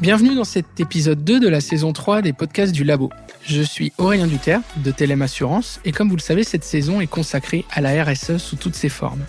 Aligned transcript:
Bienvenue 0.00 0.34
dans 0.34 0.44
cet 0.44 0.80
épisode 0.80 1.22
2 1.22 1.38
de 1.38 1.48
la 1.48 1.60
saison 1.60 1.92
3 1.92 2.22
des 2.22 2.32
podcasts 2.32 2.72
du 2.72 2.82
Labo. 2.82 3.10
Je 3.44 3.62
suis 3.62 3.92
Aurélien 3.98 4.26
Duterre 4.26 4.62
de 4.78 4.90
Telem 4.90 5.22
Assurance 5.22 5.80
et 5.84 5.92
comme 5.92 6.08
vous 6.08 6.16
le 6.16 6.22
savez, 6.22 6.42
cette 6.42 6.64
saison 6.64 7.00
est 7.00 7.06
consacrée 7.06 7.64
à 7.70 7.80
la 7.80 8.02
RSE 8.02 8.38
sous 8.38 8.56
toutes 8.56 8.74
ses 8.74 8.88
formes. 8.88 9.22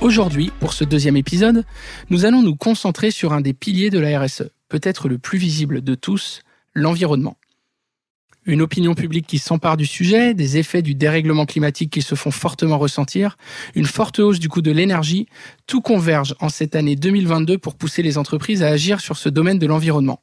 Aujourd'hui, 0.00 0.52
pour 0.60 0.74
ce 0.74 0.84
deuxième 0.84 1.16
épisode, 1.16 1.64
nous 2.10 2.24
allons 2.26 2.42
nous 2.42 2.56
concentrer 2.56 3.10
sur 3.10 3.32
un 3.32 3.40
des 3.40 3.54
piliers 3.54 3.90
de 3.90 3.98
la 3.98 4.20
RSE, 4.20 4.50
peut-être 4.68 5.08
le 5.08 5.18
plus 5.18 5.38
visible 5.38 5.82
de 5.82 5.94
tous, 5.94 6.42
l'environnement. 6.74 7.36
Une 8.46 8.62
opinion 8.62 8.94
publique 8.94 9.26
qui 9.26 9.38
s'empare 9.38 9.76
du 9.76 9.84
sujet, 9.84 10.32
des 10.32 10.56
effets 10.56 10.80
du 10.80 10.94
dérèglement 10.94 11.44
climatique 11.44 11.90
qui 11.90 12.00
se 12.00 12.14
font 12.14 12.30
fortement 12.30 12.78
ressentir, 12.78 13.36
une 13.74 13.84
forte 13.84 14.18
hausse 14.18 14.38
du 14.38 14.48
coût 14.48 14.62
de 14.62 14.70
l'énergie, 14.70 15.26
tout 15.66 15.82
converge 15.82 16.34
en 16.40 16.48
cette 16.48 16.74
année 16.74 16.96
2022 16.96 17.58
pour 17.58 17.74
pousser 17.74 18.02
les 18.02 18.16
entreprises 18.16 18.62
à 18.62 18.68
agir 18.68 19.00
sur 19.00 19.18
ce 19.18 19.28
domaine 19.28 19.58
de 19.58 19.66
l'environnement. 19.66 20.20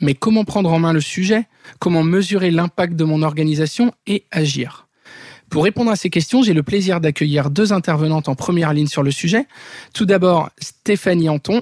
Mais 0.00 0.14
comment 0.14 0.44
prendre 0.44 0.72
en 0.72 0.78
main 0.78 0.92
le 0.92 1.00
sujet? 1.00 1.46
Comment 1.78 2.02
mesurer 2.02 2.50
l'impact 2.50 2.94
de 2.96 3.04
mon 3.04 3.22
organisation 3.22 3.92
et 4.06 4.24
agir? 4.30 4.88
Pour 5.50 5.64
répondre 5.64 5.90
à 5.90 5.96
ces 5.96 6.08
questions, 6.08 6.42
j'ai 6.42 6.54
le 6.54 6.62
plaisir 6.62 7.00
d'accueillir 7.02 7.50
deux 7.50 7.74
intervenantes 7.74 8.28
en 8.30 8.34
première 8.34 8.72
ligne 8.72 8.86
sur 8.86 9.02
le 9.02 9.10
sujet. 9.10 9.46
Tout 9.92 10.06
d'abord, 10.06 10.48
Stéphanie 10.58 11.28
Anton. 11.28 11.60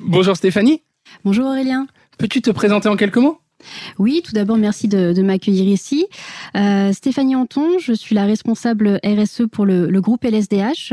Bonjour 0.00 0.36
Stéphanie. 0.36 0.82
Bonjour 1.24 1.46
Aurélien. 1.46 1.86
Peux-tu 2.18 2.42
te 2.42 2.50
présenter 2.50 2.88
en 2.88 2.96
quelques 2.96 3.18
mots? 3.18 3.40
Oui, 3.98 4.22
tout 4.24 4.32
d'abord, 4.32 4.56
merci 4.56 4.88
de, 4.88 5.20
m'accueillir 5.22 5.68
ici. 5.68 6.06
Euh, 6.56 6.92
Stéphanie 6.92 7.36
Anton, 7.36 7.78
je 7.78 7.92
suis 7.92 8.14
la 8.14 8.24
responsable 8.24 9.00
RSE 9.04 9.42
pour 9.50 9.66
le, 9.66 10.00
groupe 10.00 10.24
LSDH, 10.24 10.92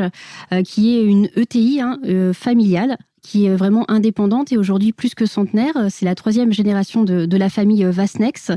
euh, 0.51 0.61
qui 0.63 0.97
est 0.97 1.03
une 1.03 1.29
ETI 1.35 1.79
hein, 1.81 1.97
euh, 2.05 2.33
familiale 2.33 2.97
qui 3.27 3.45
est 3.45 3.55
vraiment 3.55 3.83
indépendante 3.91 4.53
et 4.53 4.57
aujourd'hui 4.57 4.93
plus 4.93 5.13
que 5.13 5.25
centenaire. 5.25 5.73
C'est 5.89 6.05
la 6.05 6.15
troisième 6.15 6.53
génération 6.53 7.03
de, 7.03 7.25
de 7.25 7.37
la 7.37 7.49
famille 7.49 7.83
Vasnex. 7.83 8.51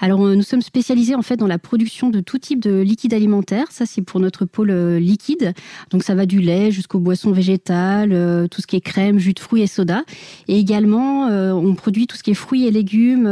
Alors 0.00 0.24
euh, 0.24 0.36
nous 0.36 0.42
sommes 0.42 0.62
spécialisés 0.62 1.16
en 1.16 1.22
fait 1.22 1.36
dans 1.36 1.48
la 1.48 1.58
production 1.58 2.08
de 2.08 2.20
tout 2.20 2.38
type 2.38 2.62
de 2.62 2.80
liquide 2.82 3.14
alimentaire. 3.14 3.66
Ça 3.70 3.84
c'est 3.84 4.00
pour 4.00 4.20
notre 4.20 4.44
pôle 4.44 4.70
euh, 4.70 5.00
liquide. 5.00 5.54
Donc 5.90 6.04
ça 6.04 6.14
va 6.14 6.24
du 6.24 6.40
lait 6.40 6.70
jusqu'aux 6.70 7.00
boissons 7.00 7.32
végétales, 7.32 8.12
euh, 8.12 8.46
tout 8.46 8.60
ce 8.60 8.68
qui 8.68 8.76
est 8.76 8.80
crème, 8.80 9.18
jus 9.18 9.32
de 9.32 9.40
fruits 9.40 9.62
et 9.62 9.66
soda. 9.66 10.04
Et 10.46 10.56
également 10.56 11.26
on 11.32 11.74
produit 11.74 12.06
tout 12.06 12.16
ce 12.16 12.22
qui 12.22 12.30
est 12.30 12.34
fruits 12.34 12.66
et 12.66 12.70
légumes, 12.70 13.26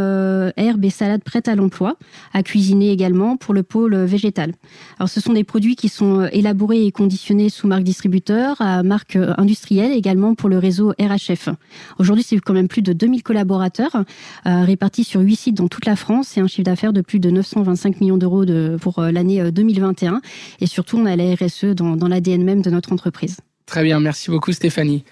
herbes 0.56 0.84
et 0.84 0.90
salades 0.90 1.22
prêtes 1.22 1.48
à 1.48 1.54
l'emploi, 1.54 1.96
à 2.32 2.42
cuisiner 2.42 2.90
également 2.90 3.36
pour 3.36 3.54
le 3.54 3.62
pôle 3.62 3.94
végétal. 3.96 4.54
Alors 4.98 5.08
ce 5.08 5.20
sont 5.20 5.32
des 5.32 5.44
produits 5.44 5.76
qui 5.76 5.88
sont 5.88 6.26
élaborés 6.32 6.86
et 6.86 6.92
conditionnés 6.92 7.48
sous 7.48 7.66
marque 7.68 7.84
distributeur, 7.84 8.56
à 8.60 8.82
marque 8.82 9.16
industrielle 9.16 9.92
également 9.92 10.34
pour 10.34 10.48
le 10.48 10.58
réseau 10.58 10.79
RHF. 10.88 11.50
Aujourd'hui, 11.98 12.24
c'est 12.26 12.38
quand 12.38 12.52
même 12.52 12.68
plus 12.68 12.82
de 12.82 12.92
2000 12.92 13.22
collaborateurs 13.22 14.04
euh, 14.46 14.64
répartis 14.64 15.04
sur 15.04 15.20
8 15.20 15.36
sites 15.36 15.56
dans 15.56 15.68
toute 15.68 15.86
la 15.86 15.96
France 15.96 16.36
et 16.36 16.40
un 16.40 16.46
chiffre 16.46 16.64
d'affaires 16.64 16.92
de 16.92 17.00
plus 17.00 17.20
de 17.20 17.30
925 17.30 18.00
millions 18.00 18.16
d'euros 18.16 18.44
pour 18.80 18.98
euh, 18.98 19.10
l'année 19.10 19.50
2021. 19.50 20.14
Euh, 20.14 20.18
et 20.60 20.66
surtout, 20.66 20.98
on 20.98 21.06
a 21.06 21.16
la 21.16 21.34
RSE 21.34 21.66
dans, 21.76 21.96
dans 21.96 22.08
l'ADN 22.08 22.42
même 22.42 22.62
de 22.62 22.70
notre 22.70 22.92
entreprise. 22.92 23.38
Très 23.66 23.84
bien, 23.84 24.00
merci 24.00 24.30
beaucoup 24.30 24.52
Stéphanie. 24.52 25.04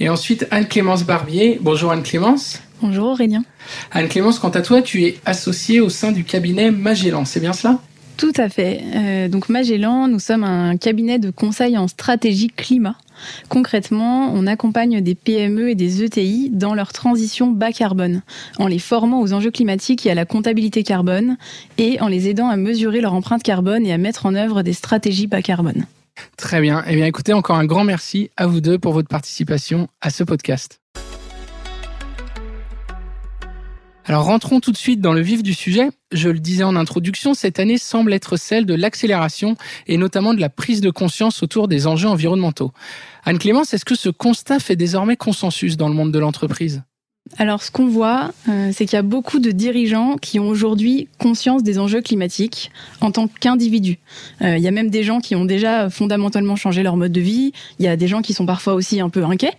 Et 0.00 0.08
ensuite, 0.08 0.46
Anne-Clémence 0.50 1.04
Barbier. 1.04 1.58
Bonjour 1.60 1.92
Anne-Clémence. 1.92 2.62
Bonjour 2.80 3.08
Aurélien. 3.08 3.44
Anne-Clémence, 3.90 4.38
quant 4.38 4.50
à 4.50 4.60
toi, 4.62 4.82
tu 4.82 5.04
es 5.04 5.18
associée 5.24 5.80
au 5.80 5.88
sein 5.88 6.12
du 6.12 6.24
cabinet 6.24 6.70
Magellan, 6.70 7.24
c'est 7.24 7.40
bien 7.40 7.52
cela? 7.52 7.78
Tout 8.16 8.32
à 8.38 8.48
fait. 8.48 9.28
donc 9.28 9.50
Magellan, 9.50 10.08
nous 10.08 10.18
sommes 10.18 10.44
un 10.44 10.78
cabinet 10.78 11.18
de 11.18 11.30
conseil 11.30 11.76
en 11.76 11.86
stratégie 11.86 12.48
climat. 12.48 12.96
Concrètement, 13.48 14.32
on 14.32 14.46
accompagne 14.46 15.00
des 15.00 15.14
PME 15.14 15.70
et 15.70 15.74
des 15.74 16.04
ETI 16.04 16.50
dans 16.50 16.74
leur 16.74 16.92
transition 16.92 17.50
bas 17.50 17.72
carbone, 17.72 18.22
en 18.58 18.66
les 18.66 18.78
formant 18.78 19.20
aux 19.20 19.32
enjeux 19.32 19.50
climatiques 19.50 20.06
et 20.06 20.10
à 20.10 20.14
la 20.14 20.24
comptabilité 20.24 20.82
carbone, 20.82 21.36
et 21.78 22.00
en 22.00 22.08
les 22.08 22.28
aidant 22.28 22.48
à 22.48 22.56
mesurer 22.56 23.00
leur 23.00 23.14
empreinte 23.14 23.42
carbone 23.42 23.86
et 23.86 23.92
à 23.92 23.98
mettre 23.98 24.26
en 24.26 24.34
œuvre 24.34 24.62
des 24.62 24.72
stratégies 24.72 25.26
bas 25.26 25.42
carbone. 25.42 25.86
Très 26.36 26.60
bien. 26.60 26.82
Eh 26.86 26.96
bien, 26.96 27.06
écoutez, 27.06 27.32
encore 27.32 27.56
un 27.56 27.66
grand 27.66 27.84
merci 27.84 28.30
à 28.36 28.46
vous 28.46 28.60
deux 28.60 28.78
pour 28.78 28.92
votre 28.92 29.08
participation 29.08 29.88
à 30.00 30.10
ce 30.10 30.24
podcast. 30.24 30.80
Alors 34.08 34.26
rentrons 34.26 34.60
tout 34.60 34.70
de 34.70 34.76
suite 34.76 35.00
dans 35.00 35.12
le 35.12 35.20
vif 35.20 35.42
du 35.42 35.52
sujet. 35.52 35.90
Je 36.12 36.28
le 36.28 36.38
disais 36.38 36.62
en 36.62 36.76
introduction, 36.76 37.34
cette 37.34 37.58
année 37.58 37.76
semble 37.76 38.12
être 38.12 38.36
celle 38.36 38.64
de 38.64 38.74
l'accélération 38.74 39.56
et 39.88 39.96
notamment 39.96 40.32
de 40.32 40.40
la 40.40 40.48
prise 40.48 40.80
de 40.80 40.90
conscience 40.90 41.42
autour 41.42 41.66
des 41.66 41.88
enjeux 41.88 42.08
environnementaux. 42.08 42.72
Anne-Clémence, 43.24 43.74
est-ce 43.74 43.84
que 43.84 43.96
ce 43.96 44.08
constat 44.08 44.60
fait 44.60 44.76
désormais 44.76 45.16
consensus 45.16 45.76
dans 45.76 45.88
le 45.88 45.94
monde 45.96 46.12
de 46.12 46.20
l'entreprise? 46.20 46.84
Alors, 47.38 47.62
ce 47.62 47.70
qu'on 47.70 47.86
voit, 47.86 48.32
euh, 48.48 48.70
c'est 48.72 48.86
qu'il 48.86 48.94
y 48.94 48.98
a 48.98 49.02
beaucoup 49.02 49.40
de 49.40 49.50
dirigeants 49.50 50.16
qui 50.16 50.38
ont 50.38 50.48
aujourd'hui 50.48 51.08
conscience 51.18 51.62
des 51.62 51.78
enjeux 51.78 52.00
climatiques 52.00 52.70
en 53.00 53.10
tant 53.10 53.28
qu'individus. 53.28 53.98
Euh, 54.42 54.56
il 54.56 54.62
y 54.62 54.68
a 54.68 54.70
même 54.70 54.90
des 54.90 55.02
gens 55.02 55.18
qui 55.20 55.34
ont 55.34 55.44
déjà 55.44 55.90
fondamentalement 55.90 56.56
changé 56.56 56.82
leur 56.82 56.96
mode 56.96 57.12
de 57.12 57.20
vie. 57.20 57.52
Il 57.78 57.84
y 57.84 57.88
a 57.88 57.96
des 57.96 58.06
gens 58.06 58.22
qui 58.22 58.32
sont 58.32 58.46
parfois 58.46 58.74
aussi 58.74 59.00
un 59.00 59.10
peu 59.10 59.24
inquiets. 59.24 59.54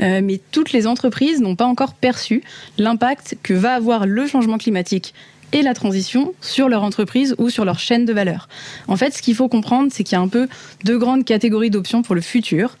Euh, 0.00 0.20
mais 0.22 0.40
toutes 0.52 0.72
les 0.72 0.86
entreprises 0.86 1.40
n'ont 1.40 1.56
pas 1.56 1.64
encore 1.64 1.94
perçu 1.94 2.42
l'impact 2.76 3.38
que 3.42 3.54
va 3.54 3.74
avoir 3.74 4.06
le 4.06 4.26
changement 4.26 4.58
climatique 4.58 5.14
et 5.52 5.62
la 5.62 5.74
transition 5.74 6.34
sur 6.42 6.68
leur 6.68 6.82
entreprise 6.82 7.34
ou 7.38 7.50
sur 7.50 7.64
leur 7.64 7.78
chaîne 7.78 8.04
de 8.04 8.12
valeur. 8.12 8.48
En 8.88 8.96
fait, 8.96 9.14
ce 9.14 9.22
qu'il 9.22 9.34
faut 9.34 9.48
comprendre, 9.48 9.90
c'est 9.92 10.04
qu'il 10.04 10.16
y 10.16 10.18
a 10.18 10.22
un 10.22 10.28
peu 10.28 10.48
deux 10.84 10.98
grandes 10.98 11.24
catégories 11.24 11.70
d'options 11.70 12.02
pour 12.02 12.16
le 12.16 12.20
futur. 12.20 12.76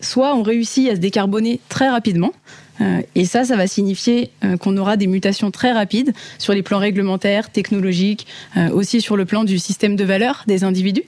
soit 0.00 0.36
on 0.36 0.42
réussit 0.42 0.90
à 0.90 0.94
se 0.94 1.00
décarboner 1.00 1.60
très 1.70 1.88
rapidement, 1.88 2.32
euh, 2.32 2.67
et 3.14 3.24
ça, 3.24 3.44
ça 3.44 3.56
va 3.56 3.66
signifier 3.66 4.30
euh, 4.44 4.56
qu'on 4.56 4.76
aura 4.76 4.96
des 4.96 5.06
mutations 5.06 5.50
très 5.50 5.72
rapides 5.72 6.12
sur 6.38 6.52
les 6.52 6.62
plans 6.62 6.78
réglementaires, 6.78 7.50
technologiques, 7.50 8.26
euh, 8.56 8.70
aussi 8.70 9.00
sur 9.00 9.16
le 9.16 9.24
plan 9.24 9.44
du 9.44 9.58
système 9.58 9.96
de 9.96 10.04
valeur 10.04 10.44
des 10.46 10.64
individus. 10.64 11.04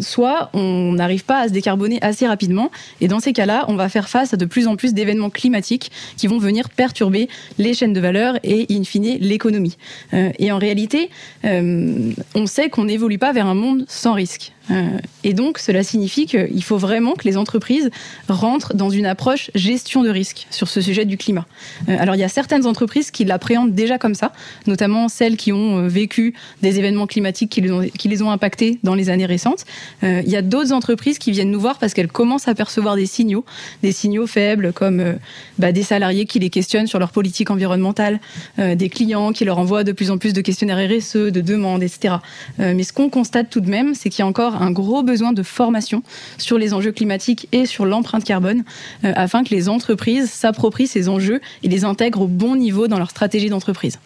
Soit 0.00 0.50
on 0.52 0.92
n'arrive 0.92 1.24
pas 1.24 1.40
à 1.40 1.48
se 1.48 1.52
décarboner 1.52 1.98
assez 2.02 2.26
rapidement, 2.26 2.70
et 3.00 3.08
dans 3.08 3.20
ces 3.20 3.32
cas-là, 3.32 3.64
on 3.68 3.76
va 3.76 3.88
faire 3.88 4.08
face 4.08 4.34
à 4.34 4.36
de 4.36 4.44
plus 4.44 4.66
en 4.66 4.76
plus 4.76 4.94
d'événements 4.94 5.30
climatiques 5.30 5.90
qui 6.16 6.26
vont 6.26 6.38
venir 6.38 6.68
perturber 6.68 7.28
les 7.58 7.74
chaînes 7.74 7.92
de 7.92 8.00
valeur 8.00 8.38
et, 8.42 8.66
in 8.70 8.84
fine, 8.84 9.16
l'économie. 9.20 9.76
et 10.12 10.52
en 10.52 10.58
réalité, 10.58 11.10
on 11.44 12.46
sait 12.46 12.68
qu'on 12.68 12.84
n'évolue 12.84 13.18
pas 13.18 13.32
vers 13.32 13.46
un 13.46 13.54
monde 13.54 13.84
sans 13.88 14.12
risque. 14.12 14.52
Euh, 14.70 14.98
et 15.22 15.34
donc, 15.34 15.58
cela 15.58 15.82
signifie 15.82 16.26
qu'il 16.26 16.62
faut 16.62 16.78
vraiment 16.78 17.12
que 17.12 17.24
les 17.24 17.36
entreprises 17.36 17.90
rentrent 18.28 18.74
dans 18.74 18.90
une 18.90 19.06
approche 19.06 19.50
gestion 19.54 20.02
de 20.02 20.10
risque 20.10 20.46
sur 20.50 20.68
ce 20.68 20.80
sujet 20.80 21.04
du 21.04 21.16
climat. 21.16 21.46
Euh, 21.88 21.96
alors, 21.98 22.14
il 22.14 22.20
y 22.20 22.24
a 22.24 22.28
certaines 22.28 22.66
entreprises 22.66 23.10
qui 23.10 23.24
l'appréhendent 23.24 23.74
déjà 23.74 23.98
comme 23.98 24.14
ça, 24.14 24.32
notamment 24.66 25.08
celles 25.08 25.36
qui 25.36 25.52
ont 25.52 25.78
euh, 25.78 25.88
vécu 25.88 26.34
des 26.62 26.78
événements 26.78 27.06
climatiques 27.06 27.50
qui 27.50 27.60
les 27.60 27.72
ont, 27.72 27.82
qui 27.82 28.08
les 28.08 28.22
ont 28.22 28.34
dans 28.82 28.94
les 28.94 29.10
années 29.10 29.26
récentes. 29.26 29.53
Il 30.02 30.28
y 30.28 30.36
a 30.36 30.42
d'autres 30.42 30.72
entreprises 30.72 31.18
qui 31.18 31.30
viennent 31.30 31.50
nous 31.50 31.60
voir 31.60 31.78
parce 31.78 31.94
qu'elles 31.94 32.10
commencent 32.10 32.48
à 32.48 32.54
percevoir 32.54 32.96
des 32.96 33.06
signaux, 33.06 33.44
des 33.82 33.92
signaux 33.92 34.26
faibles 34.26 34.72
comme 34.72 35.16
bah, 35.58 35.72
des 35.72 35.82
salariés 35.82 36.26
qui 36.26 36.38
les 36.38 36.50
questionnent 36.50 36.86
sur 36.86 36.98
leur 36.98 37.10
politique 37.10 37.50
environnementale, 37.50 38.20
des 38.58 38.88
clients 38.88 39.32
qui 39.32 39.44
leur 39.44 39.58
envoient 39.58 39.84
de 39.84 39.92
plus 39.92 40.10
en 40.10 40.18
plus 40.18 40.32
de 40.32 40.40
questionnaires 40.40 40.78
RSE, 40.78 41.16
de 41.16 41.40
demandes, 41.40 41.82
etc. 41.82 42.16
mais 42.58 42.82
ce 42.82 42.92
qu'on 42.92 43.08
constate 43.08 43.50
tout 43.50 43.60
de 43.60 43.70
même, 43.70 43.94
c'est 43.94 44.10
qu'il 44.10 44.20
y 44.20 44.22
a 44.22 44.26
encore 44.26 44.60
un 44.60 44.70
gros 44.70 45.02
besoin 45.02 45.32
de 45.32 45.42
formation 45.42 46.02
sur 46.38 46.58
les 46.58 46.74
enjeux 46.74 46.92
climatiques 46.92 47.48
et 47.52 47.66
sur 47.66 47.86
l'empreinte 47.86 48.24
carbone 48.24 48.64
euh, 49.04 49.12
afin 49.16 49.44
que 49.44 49.50
les 49.50 49.68
entreprises 49.68 50.30
s'approprient 50.30 50.86
ces 50.86 51.08
enjeux 51.08 51.40
et 51.62 51.68
les 51.68 51.84
intègrent 51.84 52.22
au 52.22 52.26
bon 52.26 52.56
niveau 52.56 52.88
dans 52.88 52.98
leur 52.98 53.10
stratégie 53.10 53.48
d'entreprise. 53.48 53.98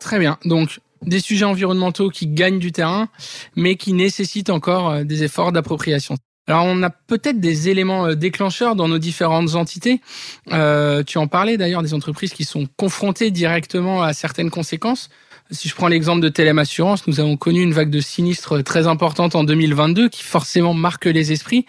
Très 0.00 0.18
bien. 0.18 0.38
Donc, 0.44 0.80
des 1.02 1.20
sujets 1.20 1.44
environnementaux 1.44 2.10
qui 2.10 2.26
gagnent 2.26 2.58
du 2.58 2.72
terrain, 2.72 3.08
mais 3.56 3.76
qui 3.76 3.92
nécessitent 3.92 4.50
encore 4.50 4.90
euh, 4.90 5.04
des 5.04 5.24
efforts 5.24 5.52
d'appropriation. 5.52 6.16
Alors 6.48 6.64
on 6.64 6.82
a 6.82 6.90
peut-être 6.90 7.40
des 7.40 7.68
éléments 7.68 8.06
euh, 8.06 8.14
déclencheurs 8.14 8.76
dans 8.76 8.88
nos 8.88 8.98
différentes 8.98 9.54
entités. 9.54 10.00
tu 10.48 11.18
en 11.18 11.26
parlais 11.26 11.56
d'ailleurs 11.56 11.82
des 11.82 11.94
entreprises 11.94 12.32
qui 12.32 12.44
sont 12.44 12.66
confrontées 12.76 13.30
directement 13.30 14.02
à 14.02 14.12
certaines 14.12 14.50
conséquences. 14.50 15.08
Si 15.52 15.68
je 15.68 15.74
prends 15.74 15.88
l'exemple 15.88 16.22
de 16.22 16.30
Telem 16.30 16.58
Assurance, 16.58 17.06
nous 17.06 17.20
avons 17.20 17.36
connu 17.36 17.60
une 17.60 17.74
vague 17.74 17.90
de 17.90 18.00
sinistres 18.00 18.64
très 18.64 18.86
importante 18.86 19.34
en 19.34 19.44
2022 19.44 20.08
qui 20.08 20.22
forcément 20.22 20.72
marque 20.72 21.04
les 21.04 21.30
esprits. 21.30 21.66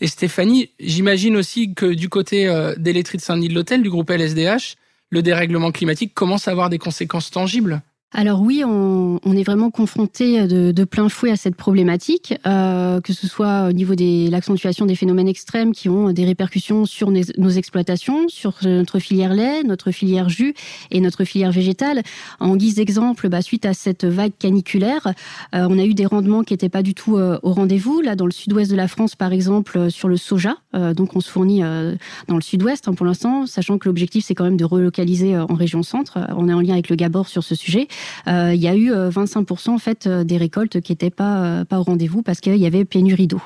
Et 0.00 0.06
Stéphanie, 0.06 0.70
j'imagine 0.80 1.36
aussi 1.36 1.74
que 1.74 1.84
du 1.84 2.08
côté 2.08 2.48
euh, 2.48 2.74
des 2.78 2.94
de 2.94 3.20
Saint-Denis 3.20 3.48
de 3.48 3.54
l'Hôtel, 3.54 3.82
du 3.82 3.90
groupe 3.90 4.08
LSDH, 4.08 4.76
le 5.10 5.22
dérèglement 5.22 5.72
climatique 5.72 6.14
commence 6.14 6.48
à 6.48 6.52
avoir 6.52 6.70
des 6.70 6.78
conséquences 6.78 7.30
tangibles. 7.30 7.82
Alors 8.14 8.40
oui, 8.40 8.64
on, 8.64 9.20
est 9.36 9.42
vraiment 9.42 9.70
confronté 9.70 10.46
de, 10.46 10.84
plein 10.84 11.10
fouet 11.10 11.30
à 11.30 11.36
cette 11.36 11.56
problématique, 11.56 12.34
euh, 12.46 13.02
que 13.02 13.12
ce 13.12 13.26
soit 13.26 13.68
au 13.68 13.72
niveau 13.72 13.94
de 13.94 14.30
l'accentuation 14.30 14.86
des 14.86 14.94
phénomènes 14.94 15.28
extrêmes 15.28 15.72
qui 15.72 15.90
ont 15.90 16.10
des 16.10 16.24
répercussions 16.24 16.86
sur 16.86 17.10
nos, 17.10 17.50
exploitations, 17.50 18.28
sur 18.28 18.54
notre 18.64 18.98
filière 18.98 19.34
lait, 19.34 19.62
notre 19.62 19.90
filière 19.90 20.30
jus 20.30 20.54
et 20.90 21.00
notre 21.00 21.24
filière 21.24 21.52
végétale. 21.52 22.02
En 22.40 22.56
guise 22.56 22.76
d'exemple, 22.76 23.28
bah, 23.28 23.42
suite 23.42 23.66
à 23.66 23.74
cette 23.74 24.06
vague 24.06 24.32
caniculaire, 24.38 25.06
euh, 25.54 25.66
on 25.68 25.78
a 25.78 25.84
eu 25.84 25.92
des 25.92 26.06
rendements 26.06 26.44
qui 26.44 26.54
n'étaient 26.54 26.70
pas 26.70 26.82
du 26.82 26.94
tout 26.94 27.18
euh, 27.18 27.38
au 27.42 27.52
rendez-vous. 27.52 28.00
Là, 28.00 28.16
dans 28.16 28.26
le 28.26 28.32
sud-ouest 28.32 28.70
de 28.70 28.76
la 28.76 28.88
France, 28.88 29.16
par 29.16 29.34
exemple, 29.34 29.90
sur 29.90 30.08
le 30.08 30.16
soja, 30.16 30.56
donc 30.72 31.14
on 31.16 31.20
se 31.20 31.30
fournit 31.30 31.60
dans 31.60 32.36
le 32.36 32.40
sud-ouest 32.40 32.88
hein, 32.88 32.94
pour 32.94 33.04
l'instant, 33.04 33.46
sachant 33.46 33.78
que 33.78 33.88
l'objectif 33.88 34.24
c'est 34.24 34.34
quand 34.34 34.44
même 34.44 34.56
de 34.56 34.64
relocaliser 34.64 35.36
en 35.36 35.54
région 35.54 35.82
centre. 35.82 36.18
On 36.36 36.48
est 36.48 36.52
en 36.52 36.60
lien 36.60 36.74
avec 36.74 36.88
le 36.88 36.96
Gabor 36.96 37.28
sur 37.28 37.42
ce 37.42 37.54
sujet. 37.54 37.88
Euh, 38.26 38.52
il 38.54 38.60
y 38.60 38.68
a 38.68 38.76
eu 38.76 38.92
25% 38.92 39.70
euh, 39.70 39.72
en 39.72 39.78
fait 39.78 40.06
euh, 40.06 40.24
des 40.24 40.36
récoltes 40.36 40.80
qui 40.80 40.92
n'étaient 40.92 41.10
pas 41.10 41.64
pas 41.68 41.78
au 41.78 41.82
rendez-vous 41.82 42.22
parce 42.22 42.40
qu'il 42.40 42.56
y 42.56 42.66
avait 42.66 42.84
pénurie 42.84 43.26
d'eau. 43.26 43.40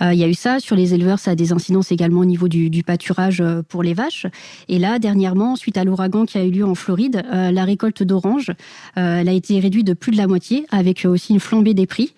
Il 0.00 0.14
y 0.14 0.24
a 0.24 0.28
eu 0.28 0.34
ça 0.34 0.60
sur 0.60 0.76
les 0.76 0.94
éleveurs, 0.94 1.18
ça 1.18 1.32
a 1.32 1.34
des 1.34 1.52
incidences 1.52 1.92
également 1.92 2.20
au 2.20 2.24
niveau 2.24 2.48
du, 2.48 2.70
du 2.70 2.82
pâturage 2.82 3.42
pour 3.68 3.82
les 3.82 3.94
vaches. 3.94 4.26
Et 4.68 4.78
là, 4.78 4.98
dernièrement, 4.98 5.56
suite 5.56 5.76
à 5.76 5.84
l'ouragan 5.84 6.26
qui 6.26 6.38
a 6.38 6.44
eu 6.44 6.50
lieu 6.50 6.64
en 6.64 6.74
Floride, 6.74 7.22
la 7.32 7.64
récolte 7.64 8.02
d'oranges 8.02 8.52
a 8.96 9.22
été 9.22 9.58
réduite 9.58 9.86
de 9.86 9.94
plus 9.94 10.12
de 10.12 10.16
la 10.16 10.26
moitié, 10.26 10.66
avec 10.70 11.04
aussi 11.04 11.32
une 11.32 11.40
flambée 11.40 11.74
des 11.74 11.86
prix. 11.86 12.14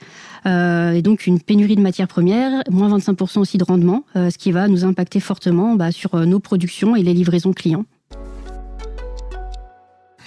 Euh, 0.47 0.93
et 0.93 1.03
donc 1.03 1.27
une 1.27 1.41
pénurie 1.41 1.77
de 1.77 1.81
matières 1.81 2.09
premières, 2.09 2.63
moins 2.71 2.97
25% 2.97 3.41
aussi 3.41 3.59
de 3.59 3.65
rendement, 3.65 4.05
ce 4.15 4.37
qui 4.37 4.53
va 4.53 4.69
nous 4.69 4.85
impacter 4.85 5.21
fortement 5.21 5.75
bah, 5.75 5.93
sur 5.93 6.15
nos 6.27 6.41
productions 6.41 6.97
et 6.97 7.03
les 7.03 7.15
livraisons 7.15 7.53
clients. 7.53 7.85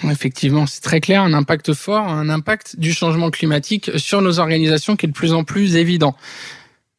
Effectivement, 0.10 0.66
c'est 0.66 0.82
très 0.82 1.00
clair, 1.00 1.22
un 1.22 1.34
impact 1.34 1.74
fort, 1.74 2.08
un 2.08 2.30
impact 2.30 2.80
du 2.80 2.92
changement 2.92 3.30
climatique 3.30 3.92
sur 3.98 4.22
nos 4.22 4.40
organisations 4.40 4.96
qui 4.96 5.06
est 5.06 5.10
de 5.10 5.14
plus 5.14 5.34
en 5.34 5.44
plus 5.44 5.76
évident. 5.76 6.16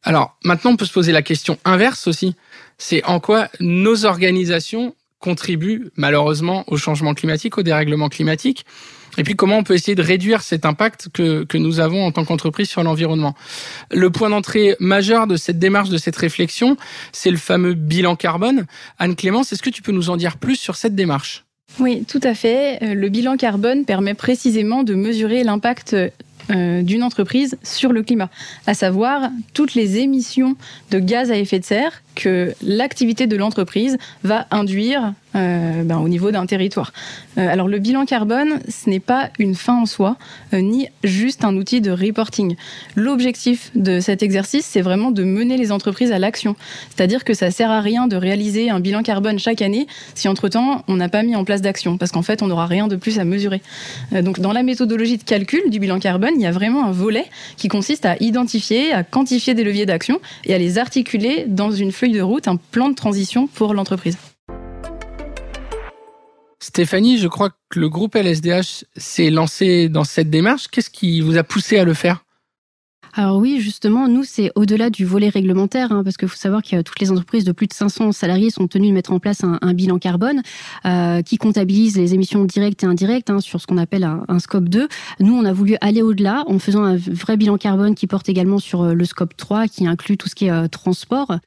Alors 0.03 0.37
maintenant, 0.43 0.71
on 0.71 0.75
peut 0.75 0.85
se 0.85 0.93
poser 0.93 1.11
la 1.11 1.21
question 1.21 1.57
inverse 1.65 2.07
aussi. 2.07 2.35
C'est 2.77 3.03
en 3.05 3.19
quoi 3.19 3.49
nos 3.59 4.05
organisations 4.05 4.95
contribuent 5.19 5.89
malheureusement 5.95 6.63
au 6.67 6.77
changement 6.77 7.13
climatique, 7.13 7.57
au 7.57 7.63
dérèglement 7.63 8.09
climatique? 8.09 8.65
Et 9.17 9.23
puis 9.23 9.35
comment 9.35 9.57
on 9.57 9.63
peut 9.63 9.75
essayer 9.75 9.95
de 9.95 10.01
réduire 10.01 10.41
cet 10.41 10.65
impact 10.65 11.09
que, 11.13 11.43
que 11.43 11.57
nous 11.57 11.79
avons 11.79 12.05
en 12.05 12.11
tant 12.11 12.25
qu'entreprise 12.25 12.69
sur 12.69 12.83
l'environnement? 12.83 13.35
Le 13.91 14.09
point 14.09 14.29
d'entrée 14.29 14.75
majeur 14.79 15.27
de 15.27 15.35
cette 15.35 15.59
démarche, 15.59 15.89
de 15.89 15.97
cette 15.97 16.15
réflexion, 16.15 16.77
c'est 17.11 17.31
le 17.31 17.37
fameux 17.37 17.73
bilan 17.75 18.15
carbone. 18.15 18.65
Anne-Clémence, 18.97 19.53
est-ce 19.53 19.61
que 19.61 19.69
tu 19.69 19.81
peux 19.81 19.91
nous 19.91 20.09
en 20.09 20.17
dire 20.17 20.37
plus 20.37 20.55
sur 20.55 20.75
cette 20.75 20.95
démarche? 20.95 21.45
Oui, 21.79 22.05
tout 22.07 22.19
à 22.23 22.33
fait. 22.33 22.83
Euh, 22.83 22.93
le 22.93 23.09
bilan 23.09 23.35
carbone 23.35 23.85
permet 23.85 24.13
précisément 24.13 24.83
de 24.83 24.93
mesurer 24.93 25.43
l'impact 25.43 25.95
euh, 26.49 26.81
d'une 26.81 27.03
entreprise 27.03 27.57
sur 27.63 27.93
le 27.93 28.03
climat, 28.03 28.29
à 28.67 28.73
savoir 28.73 29.29
toutes 29.53 29.75
les 29.75 29.99
émissions 29.99 30.55
de 30.91 30.99
gaz 30.99 31.31
à 31.31 31.37
effet 31.37 31.59
de 31.59 31.65
serre 31.65 32.03
que 32.15 32.53
l'activité 32.61 33.27
de 33.27 33.35
l'entreprise 33.35 33.97
va 34.23 34.47
induire 34.51 35.13
euh, 35.35 35.81
ben, 35.83 35.97
au 35.97 36.07
niveau 36.09 36.29
d'un 36.29 36.45
territoire. 36.45 36.93
Euh, 37.39 37.47
alors 37.47 37.67
le 37.67 37.79
bilan 37.79 38.05
carbone, 38.05 38.59
ce 38.69 38.87
n'est 38.87 38.99
pas 38.99 39.31
une 39.39 39.55
fin 39.55 39.81
en 39.81 39.87
soi, 39.87 40.15
euh, 40.53 40.61
ni 40.61 40.89
juste 41.03 41.43
un 41.43 41.57
outil 41.57 41.81
de 41.81 41.89
reporting. 41.89 42.55
L'objectif 42.95 43.71
de 43.73 43.99
cet 43.99 44.21
exercice, 44.21 44.63
c'est 44.63 44.81
vraiment 44.81 45.09
de 45.09 45.23
mener 45.23 45.57
les 45.57 45.71
entreprises 45.71 46.11
à 46.11 46.19
l'action. 46.19 46.55
C'est-à-dire 46.95 47.23
que 47.23 47.33
ça 47.33 47.49
sert 47.49 47.71
à 47.71 47.81
rien 47.81 48.05
de 48.05 48.15
réaliser 48.15 48.69
un 48.69 48.79
bilan 48.79 49.01
carbone 49.01 49.39
chaque 49.39 49.63
année 49.63 49.87
si 50.13 50.27
entre-temps 50.27 50.83
on 50.87 50.97
n'a 50.97 51.09
pas 51.09 51.23
mis 51.23 51.35
en 51.35 51.45
place 51.45 51.61
d'action, 51.61 51.97
parce 51.97 52.11
qu'en 52.11 52.21
fait 52.21 52.43
on 52.43 52.47
n'aura 52.47 52.67
rien 52.67 52.87
de 52.87 52.95
plus 52.95 53.17
à 53.17 53.23
mesurer. 53.23 53.61
donc 54.11 54.39
dans 54.39 54.53
la 54.53 54.61
méthodologie 54.61 55.17
de 55.17 55.23
calcul 55.23 55.67
du 55.71 55.79
bilan 55.79 55.97
carbone, 55.99 56.33
il 56.35 56.41
y 56.41 56.45
a 56.45 56.51
vraiment 56.51 56.85
un 56.85 56.91
volet 56.91 57.25
qui 57.57 57.69
consiste 57.69 58.05
à 58.05 58.17
identifier, 58.19 58.93
à 58.93 59.03
quantifier 59.03 59.55
des 59.55 59.63
leviers 59.63 59.87
d'action 59.87 60.21
et 60.45 60.53
à 60.53 60.59
les 60.59 60.77
articuler 60.77 61.45
dans 61.47 61.71
une 61.71 61.91
de 62.11 62.21
route, 62.21 62.47
un 62.47 62.57
plan 62.57 62.89
de 62.89 62.95
transition 62.95 63.47
pour 63.47 63.73
l'entreprise. 63.73 64.17
Stéphanie, 66.59 67.17
je 67.17 67.27
crois 67.27 67.49
que 67.69 67.79
le 67.79 67.89
groupe 67.89 68.15
LSDH 68.15 68.85
s'est 68.95 69.29
lancé 69.29 69.89
dans 69.89 70.03
cette 70.03 70.29
démarche. 70.29 70.67
Qu'est-ce 70.69 70.89
qui 70.89 71.21
vous 71.21 71.37
a 71.37 71.43
poussé 71.43 71.77
à 71.77 71.83
le 71.83 71.93
faire? 71.93 72.23
Alors 73.15 73.37
oui, 73.37 73.59
justement, 73.59 74.07
nous, 74.07 74.23
c'est 74.23 74.51
au-delà 74.55 74.89
du 74.89 75.05
volet 75.05 75.29
réglementaire, 75.29 75.91
hein, 75.91 76.03
parce 76.03 76.17
qu'il 76.17 76.27
faut 76.27 76.35
savoir 76.35 76.63
que 76.63 76.81
toutes 76.81 76.99
les 76.99 77.11
entreprises 77.11 77.43
de 77.43 77.51
plus 77.51 77.67
de 77.67 77.73
500 77.73 78.11
salariés 78.11 78.49
sont 78.49 78.67
tenues 78.67 78.87
de 78.87 78.93
mettre 78.93 79.11
en 79.11 79.19
place 79.19 79.43
un, 79.43 79.73
bilan 79.73 79.99
carbone 79.99 80.41
euh, 80.85 81.21
qui 81.21 81.37
comptabilise 81.37 81.95
les 81.95 82.15
émissions 82.15 82.43
directes 82.45 82.81
et 82.83 82.87
indirectes 82.87 83.29
hein, 83.29 83.39
sur 83.39 83.61
ce 83.61 83.67
qu'on 83.67 83.77
appelle 83.77 84.03
un, 84.03 84.39
scope 84.39 84.67
2. 84.67 84.87
Nous, 85.19 85.33
on 85.35 85.45
a 85.45 85.53
voulu 85.53 85.75
aller 85.79 86.01
au-delà 86.01 86.43
en 86.47 86.57
faisant 86.57 86.83
un 86.83 86.95
vrai 86.95 87.37
bilan 87.37 87.57
carbone 87.57 87.93
qui 87.93 88.07
porte 88.07 88.29
également 88.29 88.57
sur 88.57 88.81
euh, 88.81 88.93
le 88.93 89.05
scope 89.05 89.37
3, 89.37 89.67
qui 89.67 89.85
inclut 89.85 90.17
tout 90.17 90.27
ce 90.27 90.33
qui 90.33 90.45
est 90.45 90.51
euh, 90.51 90.67
transport. 90.67 91.37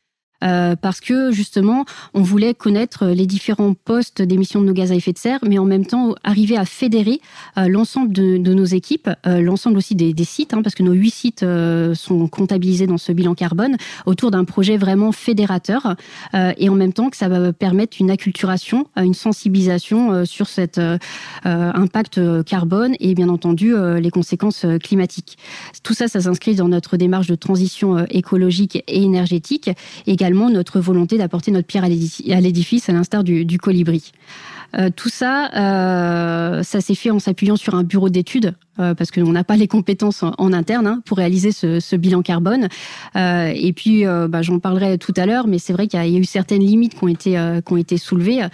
Euh, 0.44 0.77
parce 0.77 1.00
que 1.00 1.33
justement, 1.33 1.85
on 2.15 2.23
voulait 2.23 2.55
connaître 2.55 3.06
les 3.06 3.27
différents 3.27 3.75
postes 3.75 4.23
d'émissions 4.23 4.61
de 4.61 4.67
nos 4.67 4.73
gaz 4.73 4.93
à 4.93 4.94
effet 4.94 5.12
de 5.12 5.19
serre, 5.19 5.41
mais 5.47 5.59
en 5.59 5.65
même 5.65 5.87
temps 5.87 6.15
arriver 6.25 6.56
à 6.56 6.65
fédérer 6.65 7.21
euh, 7.59 7.69
l'ensemble 7.69 8.12
de, 8.12 8.37
nos 8.37 8.65
équipes, 8.65 9.11
euh, 9.27 9.41
l'ensemble 9.41 9.79
aussi 9.79 9.94
des, 9.94 10.15
sites, 10.25 10.55
hein, 10.55 10.62
parce 10.62 10.75
que 10.75 10.83
nos 10.83 10.93
huit 10.93 11.11
sites 11.11 11.44
sont 11.94 12.29
comptabilisés 12.29 12.87
dans 12.87 12.99
ce 12.99 13.12
bilan 13.12 13.35
carbone, 13.35 13.77
autour 14.06 14.31
d'un 14.31 14.44
projet 14.44 14.77
vraiment 14.77 15.12
fédérateur, 15.12 15.94
et 16.35 16.69
en 16.69 16.75
même 16.75 16.93
temps 16.93 17.11
que 17.11 17.17
ça 17.17 17.29
va 17.29 17.53
permettre 17.53 17.99
une 18.00 18.11
acculturation, 18.11 18.87
une 18.97 19.15
sensibilisation 19.15 20.25
sur 20.25 20.49
cet 20.49 20.81
impact 21.44 22.44
carbone 22.44 22.94
et 22.99 23.15
bien 23.15 23.29
entendu 23.29 23.75
les 24.00 24.11
conséquences 24.11 24.67
climatiques. 24.83 25.38
Tout 25.83 25.94
ça, 25.94 26.09
ça 26.09 26.21
s'inscrit 26.21 26.55
dans 26.55 26.69
notre 26.69 26.97
démarche 26.97 27.27
de 27.27 27.35
transition 27.35 28.05
écologique 28.06 28.83
et 28.88 29.03
énergétique, 29.03 29.71
notre 30.31 30.81
volonté 30.81 31.19
d'apporter 31.19 31.50
notre 31.50 31.67
pierre 31.67 31.84
à 31.84 31.88
l'édifice, 31.88 32.88
à 32.88 32.93
l'instar 32.93 33.25
du, 33.25 33.58
colibri. 33.58 34.12
Euh, 34.76 34.90
tout 34.94 35.08
ça, 35.08 35.50
euh, 35.55 36.62
ça 36.62 36.81
s'est 36.81 36.94
fait 36.94 37.11
en 37.11 37.19
s'appuyant 37.19 37.56
sur 37.56 37.75
un 37.75 37.84
bureau 37.84 38.08
d'études 38.08 38.55
euh, 38.78 38.94
parce 38.94 39.11
qu'on 39.11 39.32
n'a 39.32 39.44
pas 39.44 39.56
les 39.56 39.69
compétences 39.69 40.23
en, 40.23 40.52
interne 40.52 40.87
hein, 40.87 41.02
pour 41.06 41.17
réaliser 41.17 41.50
ce, 41.52 41.96
bilan 41.96 42.23
carbone. 42.23 42.69
Euh, 43.17 43.52
et 43.55 43.73
puis, 43.73 44.06
euh, 44.06 44.28
bah, 44.28 44.43
j'en 44.43 44.58
parlerai 44.58 44.99
tout 44.99 45.14
à 45.17 45.25
l'heure, 45.25 45.46
mais 45.46 45.58
c'est 45.58 45.73
vrai 45.73 45.87
qu'il 45.87 45.99
y, 45.99 46.17
a 46.17 46.19
eu 46.19 46.25
certaines 46.25 46.62
limites 46.62 46.94
qui 46.94 47.05
ont 47.05 47.08
été, 47.08 47.38
qui 47.64 47.73
ont 47.73 47.76
été 47.76 47.96
soulevées. 47.96 48.46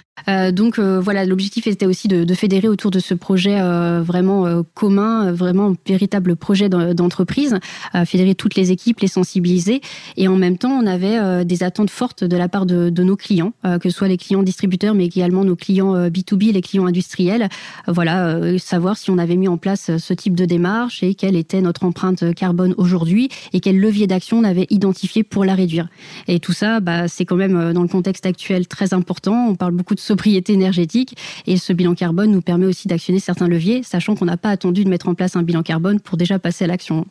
donc 0.53 0.79
voilà, 0.79 1.25
l'objectif 1.25 1.67
était 1.67 1.87
aussi 1.87 2.09
de, 2.09 2.25
de, 2.25 2.35
fédérer 2.35 2.69
autour 2.69 2.91
de 2.91 2.99
ce 2.99 3.15
projet 3.15 3.61
vraiment 4.01 4.63
commun, 4.75 5.33
vraiment 5.33 5.75
véritable 5.87 6.37
projet 6.37 6.69
d'entreprise, 6.69 7.59
fédérer 8.07 8.35
toutes 8.35 8.55
les 8.55 8.71
équipes, 8.71 9.01
les 9.01 9.09
sensibiliser. 9.09 9.81
Et 10.17 10.29
en 10.29 10.37
même 10.37 10.59
temps, 10.59 10.73
on 10.73 10.87
avait 10.87 11.45
des 11.45 11.63
attentes 11.63 11.91
fortes 11.91 12.25
de 12.25 12.37
la 12.37 12.49
part 12.49 12.67
de, 12.67 12.91
de 12.91 13.03
nos 13.03 13.17
clients, 13.17 13.53
que 13.63 13.91
ce 13.91 13.97
soit 13.97 14.09
les 14.09 14.19
clients 14.19 14.43
distributeurs, 14.43 14.95
mais 14.95 15.07
également 15.07 15.45
nos 15.45 15.57
clients 15.57 16.09
B2B, 16.09 16.53
les 16.53 16.63
clients 16.63 16.87
industriels. 16.87 17.49
voilà, 17.89 18.59
savoir 18.59 18.97
si 18.97 19.11
on 19.11 19.19
avait 19.19 19.37
mis 19.37 19.49
en 19.49 19.57
place 19.57 19.97
ce 19.97 20.12
type 20.15 20.35
de 20.35 20.45
démarche 20.45 21.03
et 21.03 21.15
quelle 21.15 21.37
était 21.37 21.61
notre 21.61 21.85
empreinte 21.85 22.35
carbone 22.35 22.75
aujourd'hui 22.77 23.29
et 23.53 23.61
quel 23.61 23.79
levier 23.79 24.07
d'action 24.07 24.39
on 24.39 24.45
avait 24.45 24.67
identifié 24.71 25.23
pour 25.23 25.45
la 25.45 25.55
réduire. 25.55 25.89
Et 26.29 26.41
tout 26.41 26.53
ça, 26.53 26.81
bah, 26.81 27.09
c'est 27.09 27.25
quand 27.25 27.37
même 27.37 27.57
euh, 27.57 27.73
dans 27.73 27.83
le 27.83 27.89
contexte 27.89 28.27
actuel 28.27 28.67
très 28.67 28.95
important. 28.95 29.49
On 29.49 29.55
parle 29.55 29.73
beaucoup 29.73 29.95
de 29.95 30.01
sobriété 30.01 30.53
énergétique 30.53 31.17
et 31.47 31.57
ce 31.57 31.73
bilan 31.73 31.95
carbone 31.95 32.31
nous 32.31 32.43
permet 32.43 32.67
aussi 32.67 32.89
d'actionner 32.89 33.19
certains 33.21 33.49
leviers, 33.49 33.83
sachant 33.83 34.15
qu'on 34.15 34.27
n'a 34.27 34.37
pas 34.37 34.51
attendu 34.51 34.85
de 34.85 34.89
mettre 34.89 35.09
en 35.09 35.15
place 35.15 35.37
un 35.37 35.43
bilan 35.43 35.63
carbone 35.63 36.01
pour 36.01 36.17
déjà 36.17 36.39
passer 36.39 36.65
à 36.65 36.69
l'action. 36.69 37.07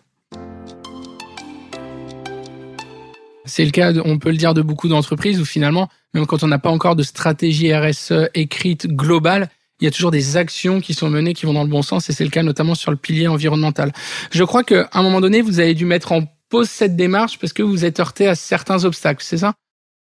C'est 3.46 3.66
le 3.66 3.72
cas, 3.72 3.92
on 4.06 4.18
peut 4.20 4.30
le 4.30 4.38
dire, 4.38 4.54
de 4.54 4.62
beaucoup 4.62 4.88
d'entreprises 4.88 5.42
où 5.42 5.46
finalement, 5.46 5.90
même 6.14 6.26
quand 6.26 6.44
on 6.44 6.48
n'a 6.48 6.60
pas 6.60 6.70
encore 6.70 6.96
de 6.96 7.04
stratégie 7.04 7.74
RSE 7.74 8.30
écrite 8.34 8.88
globale, 8.88 9.50
il 9.82 9.86
y 9.86 9.88
a 9.88 9.92
toujours 9.92 10.12
des 10.12 10.38
actions 10.38 10.80
qui 10.80 10.94
sont 10.94 11.10
menées 11.10 11.34
qui 11.34 11.46
vont 11.46 11.54
dans 11.54 11.64
le 11.64 11.70
bon 11.70 11.82
sens 11.82 12.10
et 12.10 12.14
c'est 12.14 12.24
le 12.24 12.30
cas 12.30 12.44
notamment 12.44 12.76
sur 12.76 12.92
le 12.92 12.98
pilier 12.98 13.28
environnemental. 13.28 13.92
Je 14.32 14.44
crois 14.44 14.64
qu'à 14.64 14.90
un 14.94 15.02
moment 15.02 15.20
donné, 15.20 15.42
vous 15.42 15.60
avez 15.60 15.74
dû 15.74 15.86
mettre 15.86 16.12
en 16.12 16.24
pause 16.50 16.70
cette 16.70 16.96
démarche 16.96 17.40
parce 17.40 17.52
que 17.52 17.64
vous 17.64 17.84
êtes 17.84 18.00
heurté 18.00 18.28
à 18.28 18.36
certains 18.36 18.86
obstacles, 18.86 19.24
c'est 19.24 19.38
ça? 19.40 19.54